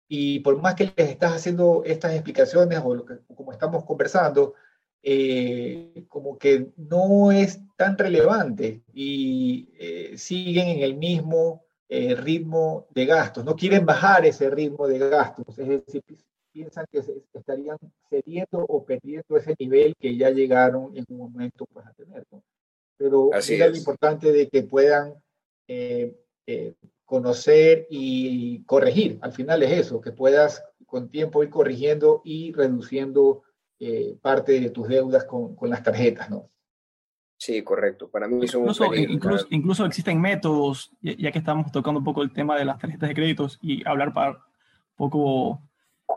y 0.08 0.40
por 0.40 0.60
más 0.60 0.74
que 0.76 0.92
les 0.96 1.10
estás 1.10 1.32
haciendo 1.32 1.82
estas 1.84 2.14
explicaciones 2.14 2.80
o 2.82 2.94
lo 2.94 3.04
que, 3.04 3.18
como 3.34 3.52
estamos 3.52 3.84
conversando, 3.84 4.54
como 6.08 6.38
que 6.38 6.68
no 6.76 7.32
es 7.32 7.60
tan 7.76 7.98
relevante 7.98 8.82
y 8.94 9.68
siguen 10.16 10.68
en 10.68 10.82
el 10.82 10.94
mismo 10.94 11.64
eh, 11.88 12.14
ritmo 12.14 12.86
de 12.90 13.06
gastos, 13.06 13.44
no 13.44 13.54
quieren 13.54 13.84
bajar 13.84 14.24
ese 14.24 14.48
ritmo 14.50 14.86
de 14.86 14.98
gastos, 14.98 15.58
es 15.58 15.68
decir, 15.68 16.02
piensan 16.52 16.86
que 16.90 17.02
estarían 17.34 17.78
cediendo 18.08 18.64
o 18.68 18.84
perdiendo 18.84 19.36
ese 19.36 19.54
nivel 19.58 19.94
que 19.98 20.16
ya 20.16 20.30
llegaron 20.30 20.96
en 20.96 21.04
un 21.08 21.18
momento 21.18 21.66
pues, 21.66 21.86
a 21.86 21.92
tener. 21.92 22.26
Pero 22.96 23.30
Así 23.32 23.54
es 23.54 23.70
lo 23.70 23.76
importante 23.76 24.32
de 24.32 24.48
que 24.48 24.62
puedan 24.62 25.14
eh, 25.66 26.14
eh, 26.46 26.74
conocer 27.04 27.86
y 27.90 28.62
corregir. 28.64 29.18
Al 29.22 29.32
final 29.32 29.62
es 29.62 29.86
eso, 29.86 30.00
que 30.00 30.12
puedas 30.12 30.62
con 30.86 31.10
tiempo 31.10 31.42
ir 31.42 31.50
corrigiendo 31.50 32.20
y 32.24 32.52
reduciendo 32.52 33.42
parte 34.20 34.60
de 34.60 34.70
tus 34.70 34.86
deudas 34.86 35.24
con, 35.24 35.56
con 35.56 35.68
las 35.68 35.82
tarjetas, 35.82 36.30
¿no? 36.30 36.52
Sí, 37.42 37.60
correcto. 37.62 38.08
Para 38.08 38.28
mí 38.28 38.46
son 38.46 38.60
incluso, 38.60 38.94
incluso, 38.94 39.46
incluso, 39.50 39.84
existen 39.84 40.20
métodos, 40.20 40.92
ya 41.00 41.32
que 41.32 41.40
estamos 41.40 41.72
tocando 41.72 41.98
un 41.98 42.04
poco 42.04 42.22
el 42.22 42.32
tema 42.32 42.56
de 42.56 42.64
las 42.64 42.78
tarjetas 42.78 43.08
de 43.08 43.16
créditos 43.16 43.58
y 43.60 43.84
hablar 43.84 44.12
para 44.12 44.30
un 44.30 44.96
poco 44.96 45.60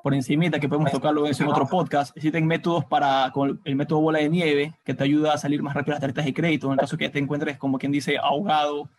por 0.03 0.13
encimita, 0.13 0.60
que 0.60 0.70
podemos 0.70 0.91
tocarlo 0.91 1.25
en 1.25 1.48
otro 1.48 1.65
podcast, 1.65 2.15
existen 2.15 2.46
métodos 2.46 2.86
para, 2.86 3.32
con 3.34 3.60
el 3.65 3.75
método 3.75 4.01
bola 4.01 4.20
de 4.20 4.29
nieve, 4.29 4.75
que 4.84 4.94
te 4.94 5.03
ayuda 5.03 5.34
a 5.34 5.39
salir 5.39 5.63
más 5.63 5.74
rápido 5.74 5.94
las 5.94 6.01
tarjetas 6.01 6.25
de 6.25 6.34
crédito, 6.36 6.67
en 6.67 6.74
el 6.74 6.79
caso 6.79 6.96
que 6.96 7.10
te 7.10 7.17
encuentres, 7.17 7.58
como 7.58 7.79
quien 7.79 7.91
dice, 7.91 8.20
ahogado 8.20 8.91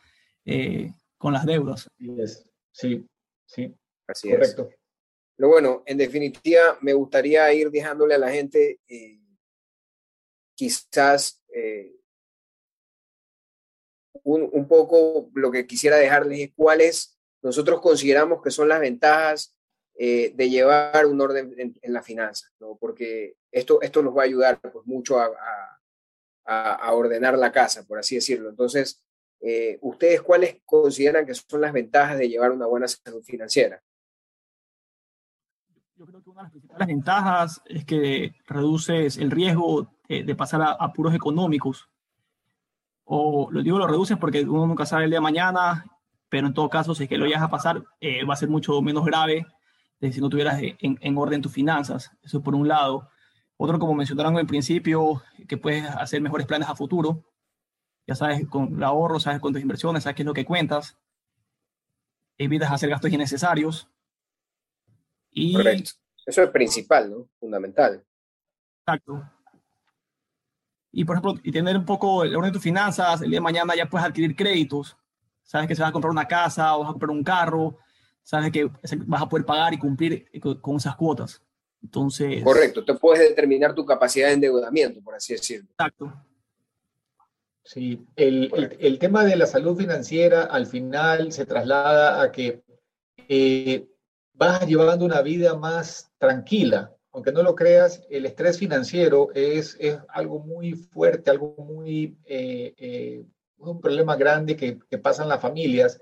eh, 0.45 0.93
con 1.19 1.33
las 1.33 1.47
deudas. 1.47 1.89
Sí, 2.73 3.07
sí. 3.45 3.73
Así 4.09 4.31
correcto. 4.31 4.69
es. 4.69 4.77
Pero 5.37 5.49
bueno, 5.49 5.85
en 5.87 5.97
definitiva, 5.97 6.77
me 6.81 6.93
gustaría 6.93 7.53
ir 7.53 7.71
dejándole 7.71 8.17
a 8.17 8.19
la 8.19 8.33
gente 8.33 8.81
eh, 8.89 9.21
quizás 10.57 11.41
eh, 11.55 11.93
un, 14.27 14.67
poco 14.67 15.31
lo 15.35 15.51
que 15.53 15.67
quisiera 15.67 15.97
dejarles 15.97 16.41
es 16.41 16.51
cuáles 16.57 17.17
nosotros 17.43 17.81
consideramos 17.81 18.43
que 18.43 18.51
son 18.51 18.69
las 18.69 18.81
ventajas 18.81 19.55
eh, 19.95 20.33
de 20.35 20.51
llevar 20.51 21.07
un 21.07 21.21
orden 21.21 21.55
en, 21.57 21.93
la 21.93 22.03
finanza, 22.03 22.49
¿no? 22.59 22.77
porque 22.77 23.37
esto, 23.53 23.81
esto 23.81 24.03
nos 24.03 24.17
va 24.17 24.23
a 24.23 24.25
ayudar 24.25 24.61
pues, 24.61 24.85
mucho 24.85 25.21
a, 25.21 25.31
a, 26.45 26.93
ordenar 26.93 27.39
la 27.39 27.53
casa, 27.53 27.85
por 27.87 27.99
así 27.99 28.17
decirlo. 28.17 28.51
Entonces, 28.51 29.03
eh, 29.41 29.79
¿ustedes 29.81 30.23
cuáles 30.23 30.61
consideran 30.65 31.25
que 31.25 31.35
son 31.35 31.61
las 31.61 31.73
ventajas 31.73 32.19
de 32.19 32.29
llevar 32.29 32.51
una 32.51 32.67
buena 32.67 32.89
salud 32.89 33.23
financiera? 33.23 33.81
Yo 35.95 36.05
creo 36.05 36.23
que 36.23 36.31
una 36.31 36.41
de 36.41 36.45
las 36.45 36.53
principales 36.53 36.87
ventajas 36.89 37.63
es 37.65 37.85
que 37.85 38.35
reduces 38.47 39.17
el 39.19 39.31
riesgo 39.31 39.89
de, 40.09 40.25
de 40.25 40.35
pasar 40.35 40.63
a 40.63 40.73
apuros 40.73 41.15
económicos 41.15 41.89
o 43.07 43.49
lo 43.53 43.63
digo, 43.63 43.79
lo 43.79 43.87
reduces 43.87 44.19
porque 44.19 44.43
uno 44.43 44.67
nunca 44.67 44.85
sabe 44.85 45.05
el 45.05 45.11
día 45.11 45.19
de 45.19 45.23
mañana, 45.23 45.87
pero 46.29 46.49
en 46.49 46.55
todo 46.55 46.69
caso, 46.69 46.95
si 46.95 47.05
es 47.05 47.09
que 47.09 47.17
lo 47.17 47.27
llegas 47.27 47.43
a 47.43 47.51
pasar, 47.51 47.83
eh, 48.01 48.25
va 48.25 48.35
a 48.35 48.37
ser 48.37 48.49
mucho 48.49 48.83
menos 48.83 49.05
grave 49.05 49.47
de 50.01 50.13
si 50.13 50.21
no 50.21 50.29
tuvieras 50.29 50.61
en, 50.61 50.99
en, 51.01 51.17
orden 51.17 51.41
tus 51.41 51.53
finanzas. 51.53 52.11
Eso 52.23 52.43
por 52.43 52.57
un 52.57 52.67
lado. 52.67 53.09
Otro, 53.57 53.79
como 53.79 53.95
mencionaron 53.95 54.37
en 54.39 54.47
principio, 54.47 55.23
que 55.49 55.57
puedes 55.57 55.85
hacer 55.85 56.21
mejores 56.21 56.49
planes 56.49 56.69
a 56.69 56.75
futuro. 56.75 57.25
Ya 58.09 58.17
sabes 58.17 58.47
con 58.49 58.77
el 58.77 58.83
ahorro, 58.83 59.21
sabes 59.21 59.41
con 59.41 59.53
tus 59.53 59.63
inversiones, 59.63 60.03
sabes 60.03 60.17
qué 60.17 60.23
es 60.23 60.27
lo 60.27 60.35
que 60.35 60.45
cuentas. 60.45 60.99
Evitas 62.39 62.73
hacer 62.73 62.91
gastos 62.91 63.13
innecesarios. 63.13 63.89
Y... 65.31 65.55
Correcto. 65.55 65.93
Eso 66.27 66.43
es 66.43 66.51
principal, 66.51 67.09
¿no? 67.09 67.29
Fundamental. 67.39 68.05
Exacto 68.81 69.36
y, 70.99 71.05
por 71.05 71.15
ejemplo, 71.15 71.35
y 71.43 71.53
tener 71.53 71.77
un 71.77 71.85
poco 71.85 72.25
el 72.25 72.35
orden 72.35 72.51
de 72.51 72.55
tus 72.55 72.63
finanzas, 72.63 73.21
el 73.21 73.29
día 73.29 73.37
de 73.37 73.43
mañana 73.43 73.77
ya 73.77 73.85
puedes 73.85 74.07
adquirir 74.07 74.35
créditos, 74.35 74.97
sabes 75.43 75.69
que 75.69 75.75
se 75.75 75.83
vas 75.83 75.91
a 75.91 75.93
comprar 75.93 76.11
una 76.11 76.27
casa 76.27 76.75
o 76.75 76.81
vas 76.81 76.89
a 76.89 76.93
comprar 76.93 77.11
un 77.11 77.23
carro, 77.23 77.77
sabes 78.23 78.51
que 78.51 78.71
vas 79.05 79.21
a 79.21 79.29
poder 79.29 79.45
pagar 79.45 79.75
y 79.75 79.79
cumplir 79.79 80.27
con 80.63 80.77
esas 80.77 80.97
cuotas. 80.97 81.43
Entonces... 81.83 82.43
Correcto, 82.43 82.83
te 82.83 82.95
puedes 82.95 83.29
determinar 83.29 83.75
tu 83.75 83.85
capacidad 83.85 84.29
de 84.29 84.33
endeudamiento, 84.33 85.03
por 85.03 85.15
así 85.15 85.35
decirlo. 85.35 85.69
Exacto. 85.73 86.15
Sí, 87.63 88.07
el, 88.17 88.79
el, 88.81 88.99
tema 88.99 89.23
de 89.25 89.37
la 89.37 89.47
salud 89.47 89.77
financiera 89.77 90.45
al 90.45 90.67
final 90.67 91.31
se 91.31 91.45
traslada 91.45 92.23
a 92.23 92.33
que 92.33 92.63
eh, 93.29 93.87
vas 94.33 94.67
llevando 94.67 95.05
una 95.05 95.21
vida 95.21 95.59
más 95.59 96.11
tranquila, 96.17 96.96
aunque 97.17 97.33
no 97.33 97.43
lo 97.43 97.55
creas, 97.55 98.03
el 98.11 98.27
estrés 98.27 98.59
financiero 98.59 99.31
es, 99.33 99.75
es 99.81 99.99
algo 100.09 100.39
muy 100.39 100.75
fuerte, 100.75 101.31
algo 101.31 101.55
muy, 101.57 102.15
eh, 102.27 102.75
eh, 102.77 103.25
un 103.57 103.81
problema 103.81 104.17
grande 104.17 104.55
que, 104.55 104.79
que 104.91 104.99
pasa 104.99 105.23
en 105.23 105.31
las 105.31 105.41
familias, 105.41 105.99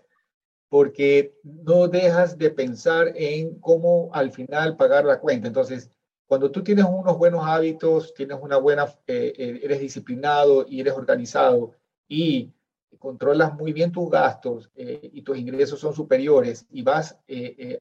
porque 0.68 1.38
no 1.44 1.86
dejas 1.86 2.36
de 2.36 2.50
pensar 2.50 3.12
en 3.14 3.60
cómo 3.60 4.10
al 4.12 4.32
final 4.32 4.76
pagar 4.76 5.04
la 5.04 5.20
cuenta. 5.20 5.46
Entonces, 5.46 5.88
cuando 6.26 6.50
tú 6.50 6.64
tienes 6.64 6.84
unos 6.84 7.16
buenos 7.16 7.44
hábitos, 7.46 8.12
tienes 8.12 8.38
una 8.42 8.56
buena, 8.56 8.92
eh, 9.06 9.60
eres 9.62 9.78
disciplinado 9.78 10.66
y 10.68 10.80
eres 10.80 10.94
organizado 10.94 11.76
y 12.08 12.52
controlas 12.98 13.54
muy 13.54 13.72
bien 13.72 13.92
tus 13.92 14.10
gastos 14.10 14.70
y 14.74 15.22
tus 15.22 15.36
ingresos 15.36 15.78
son 15.78 15.94
superiores 15.94 16.66
y 16.70 16.82
vas 16.82 17.18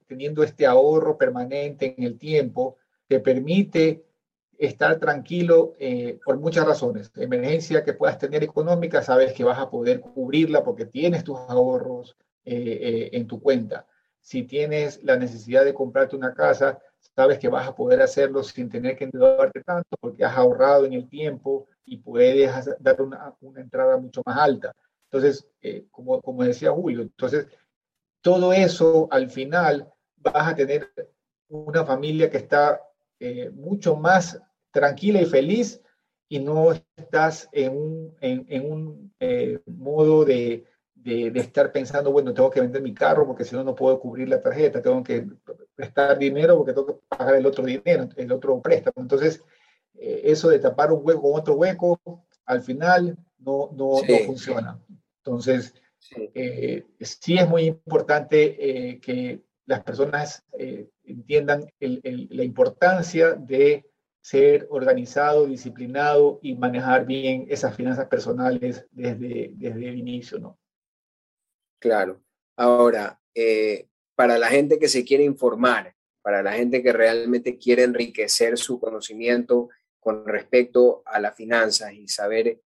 teniendo 0.07 0.43
este 0.43 0.65
ahorro 0.65 1.17
permanente 1.17 1.95
en 1.97 2.03
el 2.03 2.17
tiempo, 2.17 2.77
te 3.13 3.19
permite 3.19 4.03
estar 4.57 4.97
tranquilo 4.97 5.73
eh, 5.77 6.19
por 6.25 6.39
muchas 6.39 6.65
razones. 6.65 7.11
Emergencia 7.15 7.83
que 7.83 7.93
puedas 7.93 8.17
tener 8.17 8.43
económica, 8.43 9.03
sabes 9.03 9.33
que 9.33 9.43
vas 9.43 9.59
a 9.59 9.69
poder 9.69 9.99
cubrirla 9.99 10.63
porque 10.63 10.87
tienes 10.87 11.23
tus 11.23 11.37
ahorros 11.47 12.17
eh, 12.43 12.79
eh, 12.81 13.09
en 13.13 13.27
tu 13.27 13.39
cuenta. 13.39 13.85
Si 14.19 14.41
tienes 14.41 15.03
la 15.03 15.15
necesidad 15.15 15.63
de 15.63 15.75
comprarte 15.75 16.15
una 16.15 16.33
casa, 16.33 16.79
sabes 17.15 17.37
que 17.37 17.49
vas 17.49 17.67
a 17.67 17.75
poder 17.75 18.01
hacerlo 18.01 18.41
sin 18.41 18.67
tener 18.67 18.97
que 18.97 19.03
endeudarte 19.03 19.61
tanto 19.61 19.95
porque 19.99 20.25
has 20.25 20.35
ahorrado 20.35 20.85
en 20.85 20.93
el 20.93 21.07
tiempo 21.07 21.67
y 21.85 21.97
puedes 21.97 22.49
dar 22.79 22.99
una, 22.99 23.31
una 23.41 23.61
entrada 23.61 23.95
mucho 23.97 24.23
más 24.25 24.39
alta. 24.39 24.73
Entonces, 25.11 25.45
como, 25.91 26.19
como 26.19 26.43
decía 26.43 26.71
Julio, 26.71 27.03
entonces 27.03 27.45
todo 28.21 28.53
eso 28.53 29.07
al 29.11 29.29
final 29.29 29.87
vas 30.17 30.47
a 30.47 30.55
tener 30.55 30.91
una 31.49 31.85
familia 31.85 32.31
que 32.31 32.37
está 32.37 32.81
eh, 33.25 33.49
mucho 33.51 33.95
más 33.95 34.37
tranquila 34.69 35.21
y 35.21 35.25
feliz 35.25 35.81
y 36.27 36.39
no 36.39 36.73
estás 36.97 37.47
en 37.53 37.71
un, 37.71 38.17
en, 38.19 38.69
un 38.69 39.13
eh, 39.17 39.61
modo 39.65 40.25
de, 40.25 40.65
de, 40.93 41.31
estar 41.35 41.71
pensando, 41.71 42.11
bueno, 42.11 42.33
tengo 42.33 42.49
que 42.49 42.59
vender 42.59 42.81
mi 42.81 42.93
carro 42.93 43.25
porque 43.25 43.45
si 43.45 43.55
no, 43.55 43.63
no 43.63 43.75
puedo 43.75 43.97
cubrir 43.97 44.27
la 44.27 44.41
tarjeta, 44.41 44.81
tengo 44.81 45.01
que 45.01 45.25
prestar 45.73 46.19
dinero 46.19 46.57
porque 46.57 46.73
tengo 46.73 46.85
que 46.85 46.99
pagar 47.07 47.35
el 47.35 47.45
otro 47.45 47.63
dinero, 47.63 48.09
el 48.17 48.29
otro 48.29 48.61
préstamo. 48.61 48.95
Entonces, 48.97 49.41
eh, 49.93 50.23
eso 50.25 50.49
de 50.49 50.59
tapar 50.59 50.91
un 50.91 50.99
hueco 51.01 51.21
con 51.21 51.39
otro 51.39 51.53
hueco, 51.53 52.01
al 52.45 52.61
final 52.61 53.17
no, 53.37 53.69
no, 53.71 54.01
no 54.05 54.17
funciona. 54.25 54.77
Entonces, 55.23 55.73
sí. 55.97 56.29
sí. 56.99 57.37
es 57.37 57.47
muy 57.47 57.67
importante 57.67 58.99
que 59.01 59.41
las 59.65 59.81
personas 59.81 60.43
entiendan 61.03 61.65
la 61.79 62.43
importancia 62.43 63.33
de 63.33 63.85
ser 64.21 64.67
organizado, 64.69 65.45
disciplinado 65.45 66.39
y 66.41 66.55
manejar 66.55 67.05
bien 67.05 67.45
esas 67.49 67.75
finanzas 67.75 68.07
personales 68.07 68.85
desde, 68.91 69.51
desde 69.55 69.89
el 69.89 69.97
inicio, 69.97 70.39
¿no? 70.39 70.57
Claro. 71.79 72.23
Ahora, 72.55 73.19
eh, 73.35 73.87
para 74.15 74.37
la 74.37 74.47
gente 74.47 74.79
que 74.79 74.87
se 74.87 75.03
quiere 75.03 75.25
informar, 75.25 75.93
para 76.21 76.41
la 76.41 76.53
gente 76.53 76.81
que 76.81 76.93
realmente 76.93 77.57
quiere 77.57 77.83
enriquecer 77.83 78.57
su 78.57 78.79
conocimiento 78.79 79.69
con 79.99 80.25
respecto 80.25 81.03
a 81.05 81.19
las 81.19 81.35
finanzas 81.35 81.93
y 81.93 82.07
saber 82.07 82.61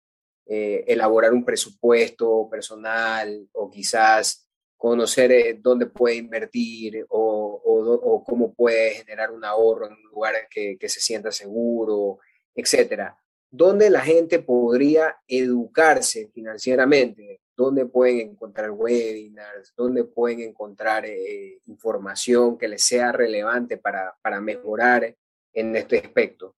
eh, 0.46 0.86
elaborar 0.88 1.34
un 1.34 1.44
presupuesto 1.44 2.48
personal 2.50 3.50
o 3.54 3.70
quizás 3.70 4.48
conocer 4.78 5.32
eh, 5.32 5.60
dónde 5.60 5.88
puede 5.88 6.16
invertir 6.16 7.06
o, 7.10 7.37
o, 7.64 8.24
cómo 8.26 8.54
puede 8.54 8.92
generar 8.92 9.32
un 9.32 9.44
ahorro 9.46 9.88
en 9.88 9.94
un 9.94 10.04
lugar 10.04 10.34
que, 10.50 10.78
se 10.82 11.00
sienta 11.00 11.32
seguro, 11.32 12.20
etcétera. 12.56 13.18
¿dónde 13.50 13.90
la 13.90 14.02
gente 14.02 14.40
podría 14.40 15.18
educarse 15.28 16.30
financieramente? 16.34 17.42
¿Dónde 17.56 17.86
pueden 17.86 18.32
encontrar 18.32 18.72
webinars? 18.72 19.74
¿Dónde 19.76 20.04
pueden 20.04 20.42
encontrar 20.42 21.06
eh, 21.06 21.60
información 21.66 22.58
que 22.58 22.68
les 22.68 22.84
sea 22.84 23.12
relevante 23.12 23.78
para, 23.78 24.16
para 24.22 24.40
mejorar 24.42 25.16
en 25.54 25.76
este 25.76 25.98
aspecto? 25.98 26.56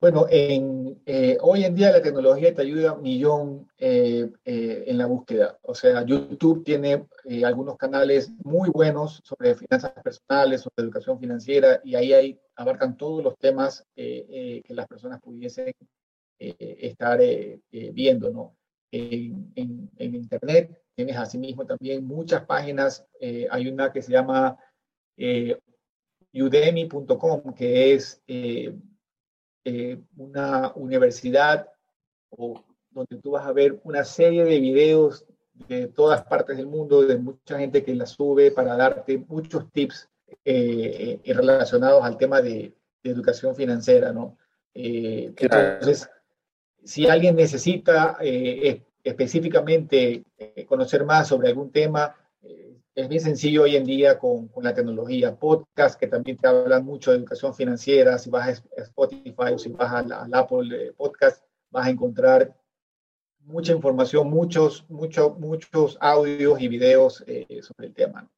Bueno, 0.00 0.26
en, 0.30 1.02
eh, 1.06 1.38
hoy 1.40 1.64
en 1.64 1.74
día 1.74 1.90
la 1.90 2.00
tecnología 2.00 2.54
te 2.54 2.62
ayuda 2.62 2.92
un 2.92 3.02
millón 3.02 3.68
eh, 3.78 4.30
eh, 4.44 4.84
en 4.86 4.96
la 4.96 5.06
búsqueda. 5.06 5.58
O 5.62 5.74
sea, 5.74 6.04
YouTube 6.04 6.62
tiene 6.62 7.08
algunos 7.44 7.76
canales 7.76 8.30
muy 8.44 8.70
buenos 8.70 9.20
sobre 9.24 9.56
finanzas 9.56 9.92
personales, 10.04 10.60
sobre 10.60 10.84
educación 10.84 11.18
financiera, 11.18 11.80
y 11.82 11.96
ahí 11.96 12.12
hay, 12.12 12.40
abarcan 12.54 12.96
todos 12.96 13.24
los 13.24 13.36
temas 13.38 13.84
que 13.96 14.62
las 14.68 14.86
personas 14.86 15.20
pudiesen 15.20 15.72
estar 16.38 17.20
viendo, 17.70 18.30
¿no? 18.30 18.56
En, 18.92 19.52
en, 19.56 19.90
en, 19.96 20.14
Internet 20.14 20.80
tienes 20.94 21.16
asimismo 21.16 21.66
también 21.66 22.06
muchas 22.06 22.44
páginas. 22.46 23.04
hay 23.50 23.68
una 23.68 23.92
que 23.92 24.02
se 24.02 24.12
llama 24.12 24.56
udemy.com, 26.32 27.54
que 27.54 27.94
es 27.94 28.22
eh, 28.26 28.72
una 30.16 30.72
universidad 30.74 31.68
o 32.30 32.64
donde 32.90 33.16
tú 33.22 33.32
vas 33.32 33.46
a 33.46 33.52
ver 33.52 33.80
una 33.84 34.04
serie 34.04 34.44
de 34.44 34.60
videos 34.60 35.24
de 35.68 35.88
todas 35.88 36.24
partes 36.24 36.56
del 36.56 36.66
mundo, 36.66 37.02
de 37.02 37.16
mucha 37.16 37.58
gente 37.58 37.84
que 37.84 37.94
la 37.94 38.06
sube 38.06 38.50
para 38.50 38.76
darte 38.76 39.18
muchos 39.18 39.70
tips 39.72 40.08
eh, 40.44 41.20
eh, 41.22 41.34
relacionados 41.34 42.04
al 42.04 42.16
tema 42.16 42.40
de, 42.40 42.74
educación 43.04 43.56
financiera, 43.56 44.12
¿no? 44.12 44.36
Entonces, 44.74 46.10
si 46.84 47.06
alguien 47.06 47.36
necesita 47.36 48.18
específicamente 49.02 50.24
conocer 50.66 51.06
más 51.06 51.28
sobre 51.28 51.48
algún 51.48 51.70
tema, 51.72 52.14
es 52.98 53.08
bien 53.08 53.20
sencillo 53.20 53.62
hoy 53.62 53.76
en 53.76 53.84
día 53.84 54.18
con, 54.18 54.48
con, 54.48 54.64
la 54.64 54.74
tecnología. 54.74 55.36
Podcast, 55.36 56.00
que 56.00 56.08
también 56.08 56.36
te 56.36 56.48
hablan 56.48 56.84
mucho 56.84 57.12
de 57.12 57.18
educación 57.18 57.54
financiera. 57.54 58.18
Si 58.18 58.28
vas 58.28 58.60
a 58.76 58.82
Spotify 58.82 59.52
o 59.54 59.58
si 59.58 59.68
vas 59.68 59.92
al 59.92 60.34
Apple 60.34 60.92
Podcast, 60.96 61.44
vas 61.70 61.86
a 61.86 61.90
encontrar 61.90 62.52
mucha 63.38 63.72
información, 63.72 64.28
muchos, 64.28 64.84
muchos, 64.88 65.38
muchos 65.38 65.96
audios 66.00 66.60
y 66.60 66.66
videos 66.66 67.22
eh, 67.28 67.60
sobre 67.62 67.86
el 67.86 67.94
tema. 67.94 68.28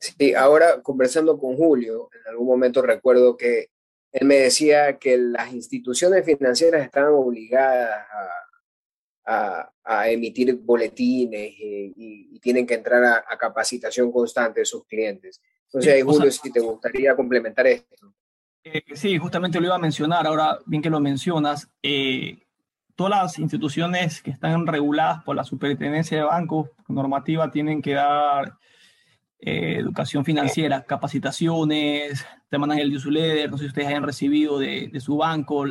Sí, 0.00 0.34
ahora 0.34 0.82
conversando 0.82 1.38
con 1.38 1.56
Julio, 1.56 2.10
en 2.12 2.32
algún 2.32 2.48
momento 2.48 2.82
recuerdo 2.82 3.36
que 3.36 3.68
él 4.10 4.26
me 4.26 4.38
decía 4.38 4.98
que 4.98 5.16
las 5.16 5.52
instituciones 5.52 6.24
financieras 6.24 6.84
estaban 6.84 7.12
obligadas 7.12 7.90
a 8.10 8.51
a, 9.24 10.08
emitir 10.08 10.54
boletines 10.62 11.54
eh, 11.58 11.92
y, 11.96 12.38
tienen 12.40 12.66
que 12.66 12.74
entrar 12.74 13.04
a, 13.04 13.38
capacitación 13.38 14.10
constante 14.10 14.60
de 14.60 14.66
sus 14.66 14.84
clientes. 14.84 15.40
Entonces, 15.66 16.04
Julio, 16.04 16.30
si 16.30 16.50
te 16.50 16.60
gustaría 16.60 17.14
complementar 17.14 17.66
esto. 17.66 18.12
Eh, 18.64 18.82
sí, 18.94 19.16
justamente 19.18 19.60
lo 19.60 19.66
iba 19.66 19.76
a 19.76 19.78
mencionar, 19.78 20.26
ahora 20.26 20.58
bien 20.66 20.82
que 20.82 20.90
lo 20.90 21.00
mencionas, 21.00 21.68
eh, 21.82 22.38
todas 22.94 23.22
las 23.22 23.38
instituciones 23.38 24.22
que 24.22 24.30
están 24.30 24.66
reguladas 24.66 25.22
por 25.24 25.34
la 25.34 25.44
superintendencia 25.44 26.18
de 26.18 26.24
bancos 26.24 26.70
normativa 26.88 27.50
tienen 27.50 27.80
que 27.80 27.94
dar 27.94 28.54
educación 29.44 30.24
financiera, 30.24 30.84
capacitaciones, 30.84 32.24
te 32.48 32.58
mandan 32.58 32.78
el 32.78 32.90
newsletter, 32.90 33.50
no 33.50 33.56
sé 33.56 33.64
si 33.64 33.68
ustedes 33.68 33.88
hayan 33.88 34.04
recibido 34.04 34.56
de, 34.56 34.86
de 34.86 35.00
su 35.00 35.16
banco 35.16 35.64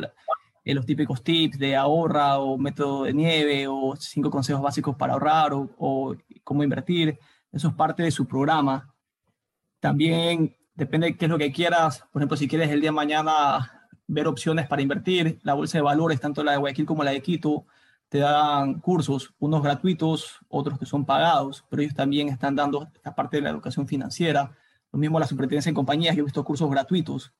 eh, 0.64 0.74
los 0.74 0.86
típicos 0.86 1.22
tips 1.22 1.58
de 1.58 1.76
ahorra 1.76 2.38
o 2.38 2.56
método 2.56 3.04
de 3.04 3.12
nieve 3.12 3.66
o 3.68 3.96
cinco 3.96 4.30
consejos 4.30 4.62
básicos 4.62 4.96
para 4.96 5.14
ahorrar 5.14 5.52
o, 5.54 6.16
cómo 6.44 6.62
invertir. 6.62 7.18
Eso 7.50 7.68
es 7.68 7.74
parte 7.74 8.02
de 8.02 8.10
su 8.10 8.26
programa. 8.26 8.94
También 9.80 10.56
depende 10.74 11.08
de 11.08 11.16
qué 11.16 11.26
es 11.26 11.30
lo 11.30 11.38
que 11.38 11.52
quieras. 11.52 12.04
Por 12.12 12.22
ejemplo, 12.22 12.36
si 12.36 12.48
quieres 12.48 12.70
el 12.70 12.80
día 12.80 12.90
de 12.90 12.96
mañana 12.96 13.88
ver 14.06 14.26
opciones 14.26 14.66
para 14.66 14.82
invertir, 14.82 15.38
la 15.42 15.54
bolsa 15.54 15.78
de 15.78 15.82
valores, 15.82 16.20
tanto 16.20 16.44
la 16.44 16.52
de 16.52 16.58
Guayaquil 16.58 16.86
como 16.86 17.04
la 17.04 17.12
de 17.12 17.22
Quito, 17.22 17.66
te 18.08 18.18
dan 18.18 18.80
cursos, 18.80 19.34
unos 19.38 19.62
gratuitos, 19.62 20.38
otros 20.48 20.78
que 20.78 20.86
son 20.86 21.06
pagados, 21.06 21.64
pero 21.70 21.82
ellos 21.82 21.94
también 21.94 22.28
están 22.28 22.54
dando 22.54 22.88
esta 22.94 23.14
parte 23.14 23.38
de 23.38 23.42
la 23.42 23.50
educación 23.50 23.88
financiera. 23.88 24.52
Lo 24.92 24.98
mismo 24.98 25.18
la 25.18 25.26
superintendencia 25.26 25.70
en 25.70 25.74
compañías, 25.74 26.14
yo 26.14 26.20
he 26.20 26.24
visto 26.24 26.44
cursos 26.44 26.70
gratuitos. 26.70 27.32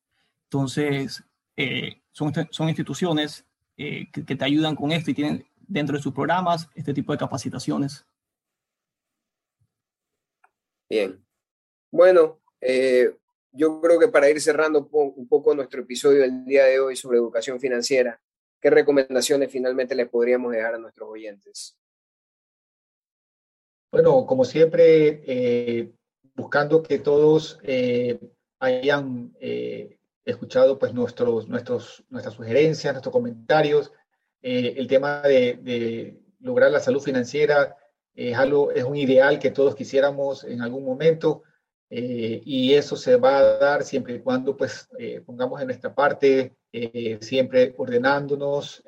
Entonces, 0.44 1.24
eh, 1.56 2.01
son, 2.12 2.32
son 2.50 2.68
instituciones 2.68 3.44
eh, 3.76 4.10
que, 4.12 4.36
te 4.36 4.44
ayudan 4.44 4.76
con 4.76 4.92
esto 4.92 5.10
y 5.10 5.14
tienen 5.14 5.46
dentro 5.66 5.96
de 5.96 6.02
sus 6.02 6.12
programas 6.12 6.68
este 6.74 6.92
tipo 6.92 7.12
de 7.12 7.18
capacitaciones. 7.18 8.06
Bien. 10.88 11.24
Bueno, 11.90 12.38
eh, 12.60 13.16
yo 13.50 13.80
creo 13.80 13.98
que 13.98 14.08
para 14.08 14.28
ir 14.28 14.40
cerrando 14.40 14.88
un 14.92 15.26
poco 15.26 15.54
nuestro 15.54 15.80
episodio 15.80 16.20
del 16.20 16.44
día 16.44 16.64
de 16.64 16.80
hoy 16.80 16.96
sobre 16.96 17.18
educación 17.18 17.58
financiera, 17.58 18.20
¿qué 18.60 18.68
recomendaciones 18.68 19.50
finalmente 19.50 19.94
les 19.94 20.08
podríamos 20.08 20.52
dejar 20.52 20.74
a 20.74 20.78
nuestros 20.78 21.08
oyentes? 21.08 21.78
Bueno, 23.90 24.26
como 24.26 24.44
siempre, 24.44 25.92
buscando 26.34 26.82
que 26.82 26.98
todos 26.98 27.58
hayan 28.58 29.34
escuchado 30.24 30.78
pues 30.78 30.92
nuestros, 30.92 31.48
nuestros, 31.48 32.04
nuestras 32.08 32.34
sugerencias, 32.34 32.92
nuestros 32.92 33.12
comentarios. 33.12 33.92
Eh, 34.40 34.74
el 34.76 34.86
tema 34.86 35.22
de, 35.22 36.18
lograr 36.40 36.70
la 36.70 36.80
salud 36.80 37.00
financiera 37.00 37.76
es, 38.14 38.36
algo, 38.36 38.72
es 38.72 38.84
un 38.84 38.96
ideal 38.96 39.38
que 39.38 39.50
todos 39.50 39.76
quisiéramos 39.76 40.44
en 40.44 40.60
algún 40.60 40.84
momento 40.84 41.44
eh, 41.88 42.42
y 42.44 42.74
eso 42.74 42.96
se 42.96 43.16
va 43.16 43.38
a 43.38 43.58
dar 43.58 43.84
siempre 43.84 44.14
y 44.14 44.20
cuando 44.20 44.56
pues 44.56 44.88
eh, 44.98 45.20
pongamos 45.24 45.60
en 45.60 45.68
nuestra 45.68 45.94
parte, 45.94 46.56
siempre 47.20 47.74
ordenándonos, 47.76 48.82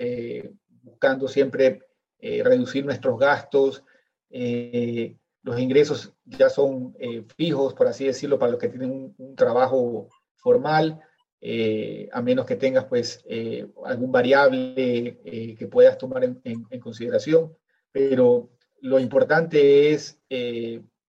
buscando 0.82 1.28
siempre 1.28 1.82
reducir 2.18 2.82
nuestros 2.86 3.18
gastos. 3.18 3.84
los 4.30 5.60
ingresos 5.60 6.14
ya 6.24 6.48
son 6.48 6.96
fijos, 7.36 7.74
por 7.74 7.86
así 7.86 8.06
decirlo, 8.06 8.38
para 8.38 8.52
los 8.52 8.60
que 8.60 8.70
tienen 8.70 8.90
un, 8.90 9.14
un 9.18 9.36
trabajo 9.36 10.08
formal. 10.36 10.98
Eh, 11.46 12.08
a 12.10 12.22
menos 12.22 12.46
que 12.46 12.56
tengas 12.56 12.86
pues 12.86 13.22
eh, 13.28 13.66
algún 13.84 14.10
variable 14.10 15.20
eh, 15.26 15.54
que 15.58 15.66
puedas 15.66 15.98
tomar 15.98 16.24
en, 16.24 16.80
consideración. 16.80 17.54
Pero 17.92 18.48
lo 18.80 18.98
importante 18.98 19.92
es 19.92 20.18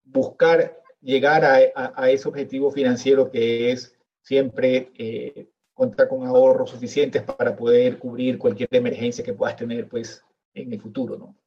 buscar 0.04 0.78
llegar 1.00 1.46
a, 1.46 2.12
ese 2.12 2.28
objetivo 2.28 2.70
financiero 2.70 3.32
que 3.32 3.72
es 3.72 3.98
siempre 4.22 5.50
contar 5.74 6.10
con 6.10 6.28
ahorros 6.28 6.70
suficientes 6.70 7.24
para 7.24 7.56
poder 7.56 7.98
cubrir 7.98 8.38
cualquier 8.38 8.68
emergencia 8.72 9.24
que 9.24 9.34
puedas 9.34 9.56
tener 9.56 9.88
pues 9.88 10.22
en 10.54 10.74
el 10.74 10.82
futuro, 10.82 11.18
¿no? 11.18 11.38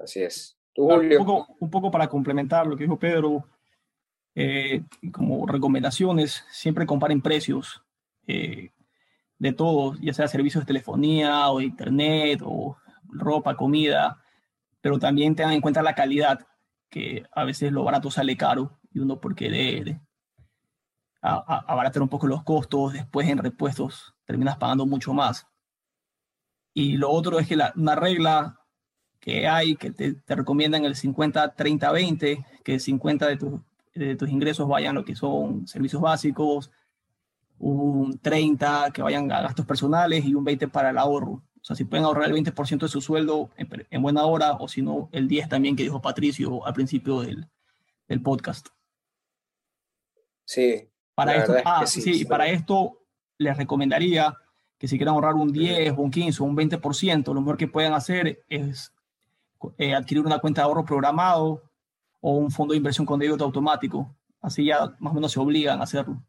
Así 0.00 0.22
es. 0.22 0.56
un, 0.74 1.16
poco, 1.18 1.56
un 1.60 1.70
poco 1.70 1.90
para 1.90 2.08
complementar 2.08 2.66
lo 2.66 2.76
que 2.76 2.84
dijo 2.84 2.98
Pedro, 2.98 3.44
eh, 4.34 4.82
como 5.12 5.46
recomendaciones, 5.46 6.44
siempre 6.50 6.86
comparen 6.86 7.22
precios 7.22 7.84
eh, 8.26 8.72
de 9.38 9.52
todo, 9.52 9.94
ya 10.00 10.12
sea 10.12 10.28
servicios 10.28 10.62
de 10.62 10.66
telefonía 10.66 11.48
o 11.50 11.60
internet 11.60 12.40
o 12.44 12.76
ropa, 13.04 13.56
comida, 13.56 14.22
pero 14.80 14.98
también 14.98 15.36
tengan 15.36 15.54
en 15.54 15.60
cuenta 15.60 15.82
la 15.82 15.94
calidad, 15.94 16.46
que 16.90 17.24
a 17.32 17.44
veces 17.44 17.72
lo 17.72 17.84
barato 17.84 18.10
sale 18.10 18.36
caro 18.36 18.78
y 18.92 19.00
uno 19.00 19.20
por 19.20 19.34
querer 19.34 20.00
abaratar 21.20 22.02
un 22.02 22.08
poco 22.08 22.26
los 22.26 22.42
costos, 22.42 22.92
después 22.92 23.28
en 23.28 23.38
repuestos 23.38 24.14
terminas 24.26 24.58
pagando 24.58 24.84
mucho 24.84 25.14
más. 25.14 25.46
Y 26.74 26.96
lo 26.96 27.10
otro 27.10 27.38
es 27.38 27.48
que 27.48 27.56
la, 27.56 27.72
una 27.76 27.94
regla 27.94 28.60
que 29.20 29.48
hay, 29.48 29.76
que 29.76 29.90
te, 29.90 30.14
te 30.14 30.34
recomiendan 30.34 30.84
el 30.84 30.96
50, 30.96 31.54
30, 31.54 31.92
20, 31.92 32.46
que 32.62 32.78
50 32.78 33.26
de 33.26 33.36
tus 33.36 33.60
de 33.94 34.16
tus 34.16 34.28
ingresos 34.28 34.68
vayan 34.68 34.94
lo 34.94 35.04
que 35.04 35.14
son 35.14 35.66
servicios 35.66 36.02
básicos, 36.02 36.70
un 37.58 38.18
30 38.18 38.90
que 38.92 39.02
vayan 39.02 39.30
a 39.30 39.42
gastos 39.42 39.66
personales 39.66 40.24
y 40.24 40.34
un 40.34 40.44
20 40.44 40.68
para 40.68 40.90
el 40.90 40.98
ahorro. 40.98 41.30
O 41.32 41.66
sea, 41.66 41.76
si 41.76 41.84
pueden 41.84 42.04
ahorrar 42.04 42.30
el 42.30 42.34
20% 42.34 42.80
de 42.80 42.88
su 42.88 43.00
sueldo 43.00 43.50
en, 43.56 44.02
buena 44.02 44.24
hora 44.24 44.52
o 44.52 44.68
si 44.68 44.82
no, 44.82 45.08
el 45.12 45.28
10 45.28 45.48
también 45.48 45.76
que 45.76 45.82
dijo 45.82 46.02
Patricio 46.02 46.66
al 46.66 46.74
principio 46.74 47.20
del, 47.20 47.48
del 48.06 48.20
podcast. 48.20 48.68
Sí. 50.44 50.90
Para 51.14 51.36
esto, 51.36 51.54
ah, 51.64 51.86
sí, 51.86 52.24
para 52.24 52.48
esto 52.48 52.98
les 53.38 53.56
recomendaría 53.56 54.36
que 54.76 54.88
si 54.88 54.98
quieren 54.98 55.14
ahorrar 55.14 55.34
un 55.34 55.52
10, 55.52 55.94
un 55.96 56.10
15 56.10 56.42
o 56.42 56.46
un 56.46 56.56
20%, 56.56 57.32
lo 57.32 57.40
mejor 57.40 57.56
que 57.56 57.68
pueden 57.68 57.92
hacer 57.92 58.44
es 58.48 58.92
eh, 59.78 59.94
adquirir 59.94 60.26
una 60.26 60.40
cuenta 60.40 60.60
de 60.60 60.66
ahorro 60.66 60.84
programado 60.84 61.62
o 62.26 62.38
un 62.38 62.50
fondo 62.50 62.72
de 62.72 62.78
inversión 62.78 63.04
con 63.04 63.20
débito 63.20 63.44
automático. 63.44 64.16
Así 64.40 64.64
ya 64.64 64.96
más 64.98 65.12
o 65.12 65.14
menos 65.14 65.30
se 65.30 65.38
obligan 65.38 65.78
a 65.80 65.82
hacerlo. 65.82 66.24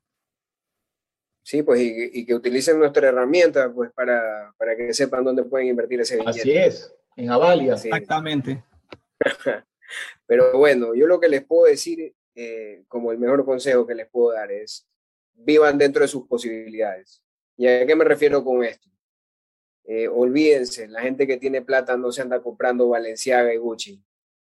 Sí, 1.41 1.63
pues 1.63 1.79
y, 1.79 2.25
que 2.25 2.35
utilicen 2.35 2.79
nuestra 2.79 3.07
herramienta 3.07 3.71
pues 3.73 3.93
para, 3.93 4.53
para, 4.57 4.75
que 4.75 4.93
sepan 4.93 5.23
dónde 5.23 5.43
pueden 5.43 5.69
invertir 5.69 6.01
ese 6.01 6.15
dinero. 6.15 6.31
Así 6.31 6.51
es, 6.51 6.93
en 7.15 7.31
Avalia. 7.31 7.75
Exactamente. 7.75 8.61
Pero 10.27 10.57
bueno, 10.57 10.93
yo 10.95 11.07
lo 11.07 11.17
que 11.17 11.29
les 11.29 11.45
puedo 11.45 11.63
decir 11.65 12.13
eh, 12.35 12.83
como 12.89 13.13
el 13.13 13.17
mejor 13.17 13.45
consejo 13.45 13.87
que 13.87 13.95
les 13.95 14.09
puedo 14.09 14.33
dar 14.33 14.51
es 14.51 14.85
vivan 15.33 15.77
dentro 15.77 16.01
de 16.01 16.09
sus 16.09 16.27
posibilidades. 16.27 17.23
¿Y 17.55 17.67
a 17.67 17.85
qué 17.87 17.95
me 17.95 18.03
refiero 18.03 18.43
con 18.43 18.65
esto? 18.65 18.89
Eh, 19.85 20.09
olvídense, 20.09 20.89
la 20.89 21.01
gente 21.01 21.25
que 21.25 21.37
tiene 21.37 21.61
plata 21.61 21.95
no 21.95 22.11
se 22.11 22.21
anda 22.21 22.41
comprando 22.41 22.89
Valenciaga 22.89 23.53
y 23.53 23.57
Gucci. 23.57 24.03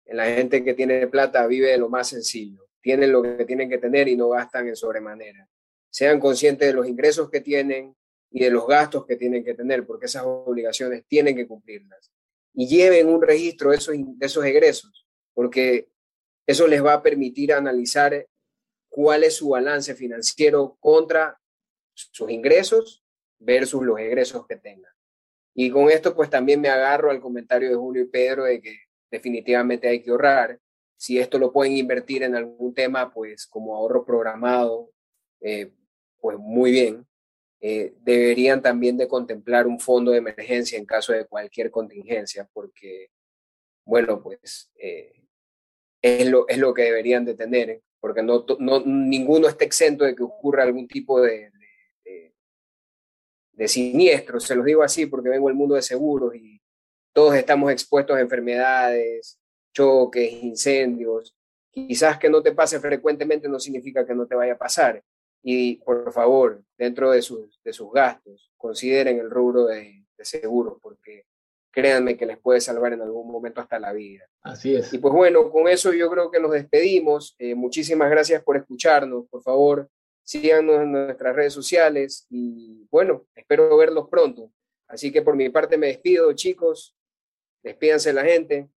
La 0.08 0.26
gente 0.26 0.64
que 0.64 0.74
tiene 0.74 1.06
plata 1.06 1.46
vive 1.46 1.70
de 1.70 1.78
lo 1.78 1.88
más 1.88 2.08
sencillo. 2.08 2.66
Tienen 2.80 3.12
lo 3.12 3.22
que 3.22 3.44
tienen 3.44 3.68
que 3.68 3.78
tener 3.78 4.08
y 4.08 4.16
no 4.16 4.30
gastan 4.30 4.68
en 4.68 4.76
sobremanera 4.76 5.48
sean 5.90 6.20
conscientes 6.20 6.68
de 6.68 6.74
los 6.74 6.86
ingresos 6.86 7.30
que 7.30 7.40
tienen 7.40 7.96
y 8.30 8.44
de 8.44 8.50
los 8.50 8.66
gastos 8.66 9.06
que 9.06 9.16
tienen 9.16 9.44
que 9.44 9.54
tener, 9.54 9.86
porque 9.86 10.06
esas 10.06 10.24
obligaciones 10.24 11.04
tienen 11.06 11.34
que 11.34 11.46
cumplirlas. 11.46 12.12
Y 12.54 12.68
lleven 12.68 13.08
un 13.08 13.22
registro 13.22 13.70
de 13.70 13.76
esos, 13.76 13.94
de 13.96 14.26
esos 14.26 14.44
egresos, 14.44 15.06
porque 15.34 15.88
eso 16.46 16.66
les 16.66 16.84
va 16.84 16.94
a 16.94 17.02
permitir 17.02 17.52
analizar 17.52 18.26
cuál 18.88 19.24
es 19.24 19.34
su 19.34 19.50
balance 19.50 19.94
financiero 19.94 20.76
contra 20.80 21.40
sus 21.94 22.30
ingresos 22.30 23.04
versus 23.38 23.82
los 23.82 23.98
egresos 23.98 24.46
que 24.46 24.56
tengan. 24.56 24.92
Y 25.54 25.70
con 25.70 25.90
esto 25.90 26.14
pues 26.14 26.30
también 26.30 26.60
me 26.60 26.68
agarro 26.68 27.10
al 27.10 27.20
comentario 27.20 27.68
de 27.68 27.74
Julio 27.74 28.02
y 28.02 28.08
Pedro 28.08 28.44
de 28.44 28.60
que 28.60 28.76
definitivamente 29.10 29.88
hay 29.88 30.02
que 30.02 30.10
ahorrar. 30.10 30.58
Si 30.96 31.18
esto 31.18 31.38
lo 31.38 31.52
pueden 31.52 31.76
invertir 31.76 32.22
en 32.22 32.34
algún 32.34 32.74
tema, 32.74 33.12
pues 33.12 33.46
como 33.46 33.76
ahorro 33.76 34.04
programado, 34.04 34.90
eh, 35.40 35.72
pues 36.20 36.38
muy 36.38 36.72
bien. 36.72 37.06
Eh, 37.60 37.94
deberían 38.00 38.62
también 38.62 38.96
de 38.96 39.08
contemplar 39.08 39.66
un 39.66 39.80
fondo 39.80 40.12
de 40.12 40.18
emergencia 40.18 40.78
en 40.78 40.86
caso 40.86 41.12
de 41.12 41.26
cualquier 41.26 41.70
contingencia, 41.70 42.48
porque, 42.52 43.10
bueno, 43.84 44.22
pues 44.22 44.70
eh, 44.76 45.12
es, 46.02 46.28
lo, 46.28 46.46
es 46.48 46.58
lo 46.58 46.72
que 46.74 46.82
deberían 46.82 47.24
de 47.24 47.34
tener, 47.34 47.82
porque 48.00 48.22
no, 48.22 48.44
no, 48.60 48.80
ninguno 48.84 49.48
está 49.48 49.64
exento 49.64 50.04
de 50.04 50.14
que 50.14 50.22
ocurra 50.22 50.62
algún 50.62 50.86
tipo 50.86 51.20
de, 51.20 51.50
de, 52.04 52.34
de 53.52 53.68
siniestro, 53.68 54.38
se 54.38 54.54
los 54.54 54.64
digo 54.64 54.84
así 54.84 55.06
porque 55.06 55.28
vengo 55.28 55.48
del 55.48 55.56
mundo 55.56 55.74
de 55.74 55.82
seguros 55.82 56.34
y 56.36 56.57
todos 57.12 57.34
estamos 57.34 57.72
expuestos 57.72 58.16
a 58.16 58.20
enfermedades, 58.20 59.38
choques, 59.72 60.32
incendios. 60.42 61.34
Quizás 61.70 62.18
que 62.18 62.30
no 62.30 62.42
te 62.42 62.52
pase 62.52 62.80
frecuentemente 62.80 63.48
no 63.48 63.60
significa 63.60 64.06
que 64.06 64.14
no 64.14 64.26
te 64.26 64.34
vaya 64.34 64.54
a 64.54 64.58
pasar. 64.58 65.02
Y 65.42 65.76
por 65.76 66.12
favor, 66.12 66.62
dentro 66.76 67.10
de 67.10 67.22
sus, 67.22 67.60
de 67.62 67.72
sus 67.72 67.92
gastos, 67.92 68.50
consideren 68.56 69.18
el 69.18 69.30
rubro 69.30 69.66
de, 69.66 70.04
de 70.16 70.24
seguros, 70.24 70.78
porque 70.82 71.24
créanme 71.70 72.16
que 72.16 72.26
les 72.26 72.38
puede 72.38 72.60
salvar 72.60 72.92
en 72.92 73.02
algún 73.02 73.30
momento 73.30 73.60
hasta 73.60 73.78
la 73.78 73.92
vida. 73.92 74.28
Así 74.42 74.74
es. 74.74 74.92
Y 74.92 74.98
pues 74.98 75.14
bueno, 75.14 75.50
con 75.50 75.68
eso 75.68 75.92
yo 75.92 76.10
creo 76.10 76.30
que 76.30 76.40
nos 76.40 76.50
despedimos. 76.50 77.36
Eh, 77.38 77.54
muchísimas 77.54 78.10
gracias 78.10 78.42
por 78.42 78.56
escucharnos. 78.56 79.26
Por 79.28 79.42
favor, 79.42 79.88
síganos 80.24 80.82
en 80.82 80.92
nuestras 80.92 81.36
redes 81.36 81.52
sociales 81.52 82.26
y 82.30 82.86
bueno, 82.90 83.26
espero 83.34 83.76
verlos 83.76 84.08
pronto. 84.08 84.50
Así 84.88 85.12
que 85.12 85.22
por 85.22 85.36
mi 85.36 85.50
parte 85.50 85.78
me 85.78 85.86
despido, 85.88 86.32
chicos. 86.32 86.96
Despídanse 87.62 88.12
la 88.12 88.24
gente. 88.24 88.68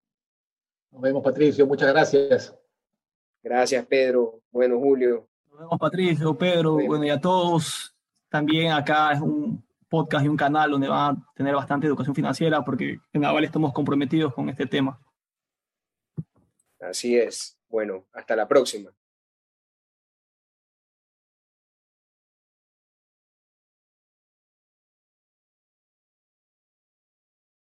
Nos 0.91 1.02
vemos, 1.02 1.24
Patricio. 1.24 1.65
Muchas 1.65 1.89
gracias. 1.94 2.56
Gracias, 3.41 3.86
Pedro. 3.86 4.41
Bueno, 4.52 4.78
Julio. 4.80 5.28
Nos 5.50 5.60
vemos, 5.60 5.80
Patricio, 5.80 6.38
Pedro, 6.38 6.74
bueno, 6.74 7.06
y 7.06 7.10
a 7.10 7.20
todos. 7.20 7.96
También 8.30 8.72
acá 8.72 9.12
es 9.13 9.22
un 9.22 9.63
podcast 9.89 10.26
y 10.26 10.30
un 10.30 10.38
canal 10.38 10.72
donde 10.72 10.88
van 10.88 11.15
a 11.15 11.34
tener 11.36 11.54
bastante 11.54 11.88
educación 11.88 12.15
financiera 12.15 12.63
porque 12.63 13.00
en 13.12 13.26
Aval 13.26 13.44
estamos 13.44 13.74
comprometidos 13.74 14.34
con 14.34 14.48
este 14.48 14.65
tema. 14.65 15.00
Así 16.80 17.17
es. 17.17 17.58
Bueno, 17.67 18.06
hasta 18.13 18.36
la 18.36 18.48
próxima. 18.48 18.91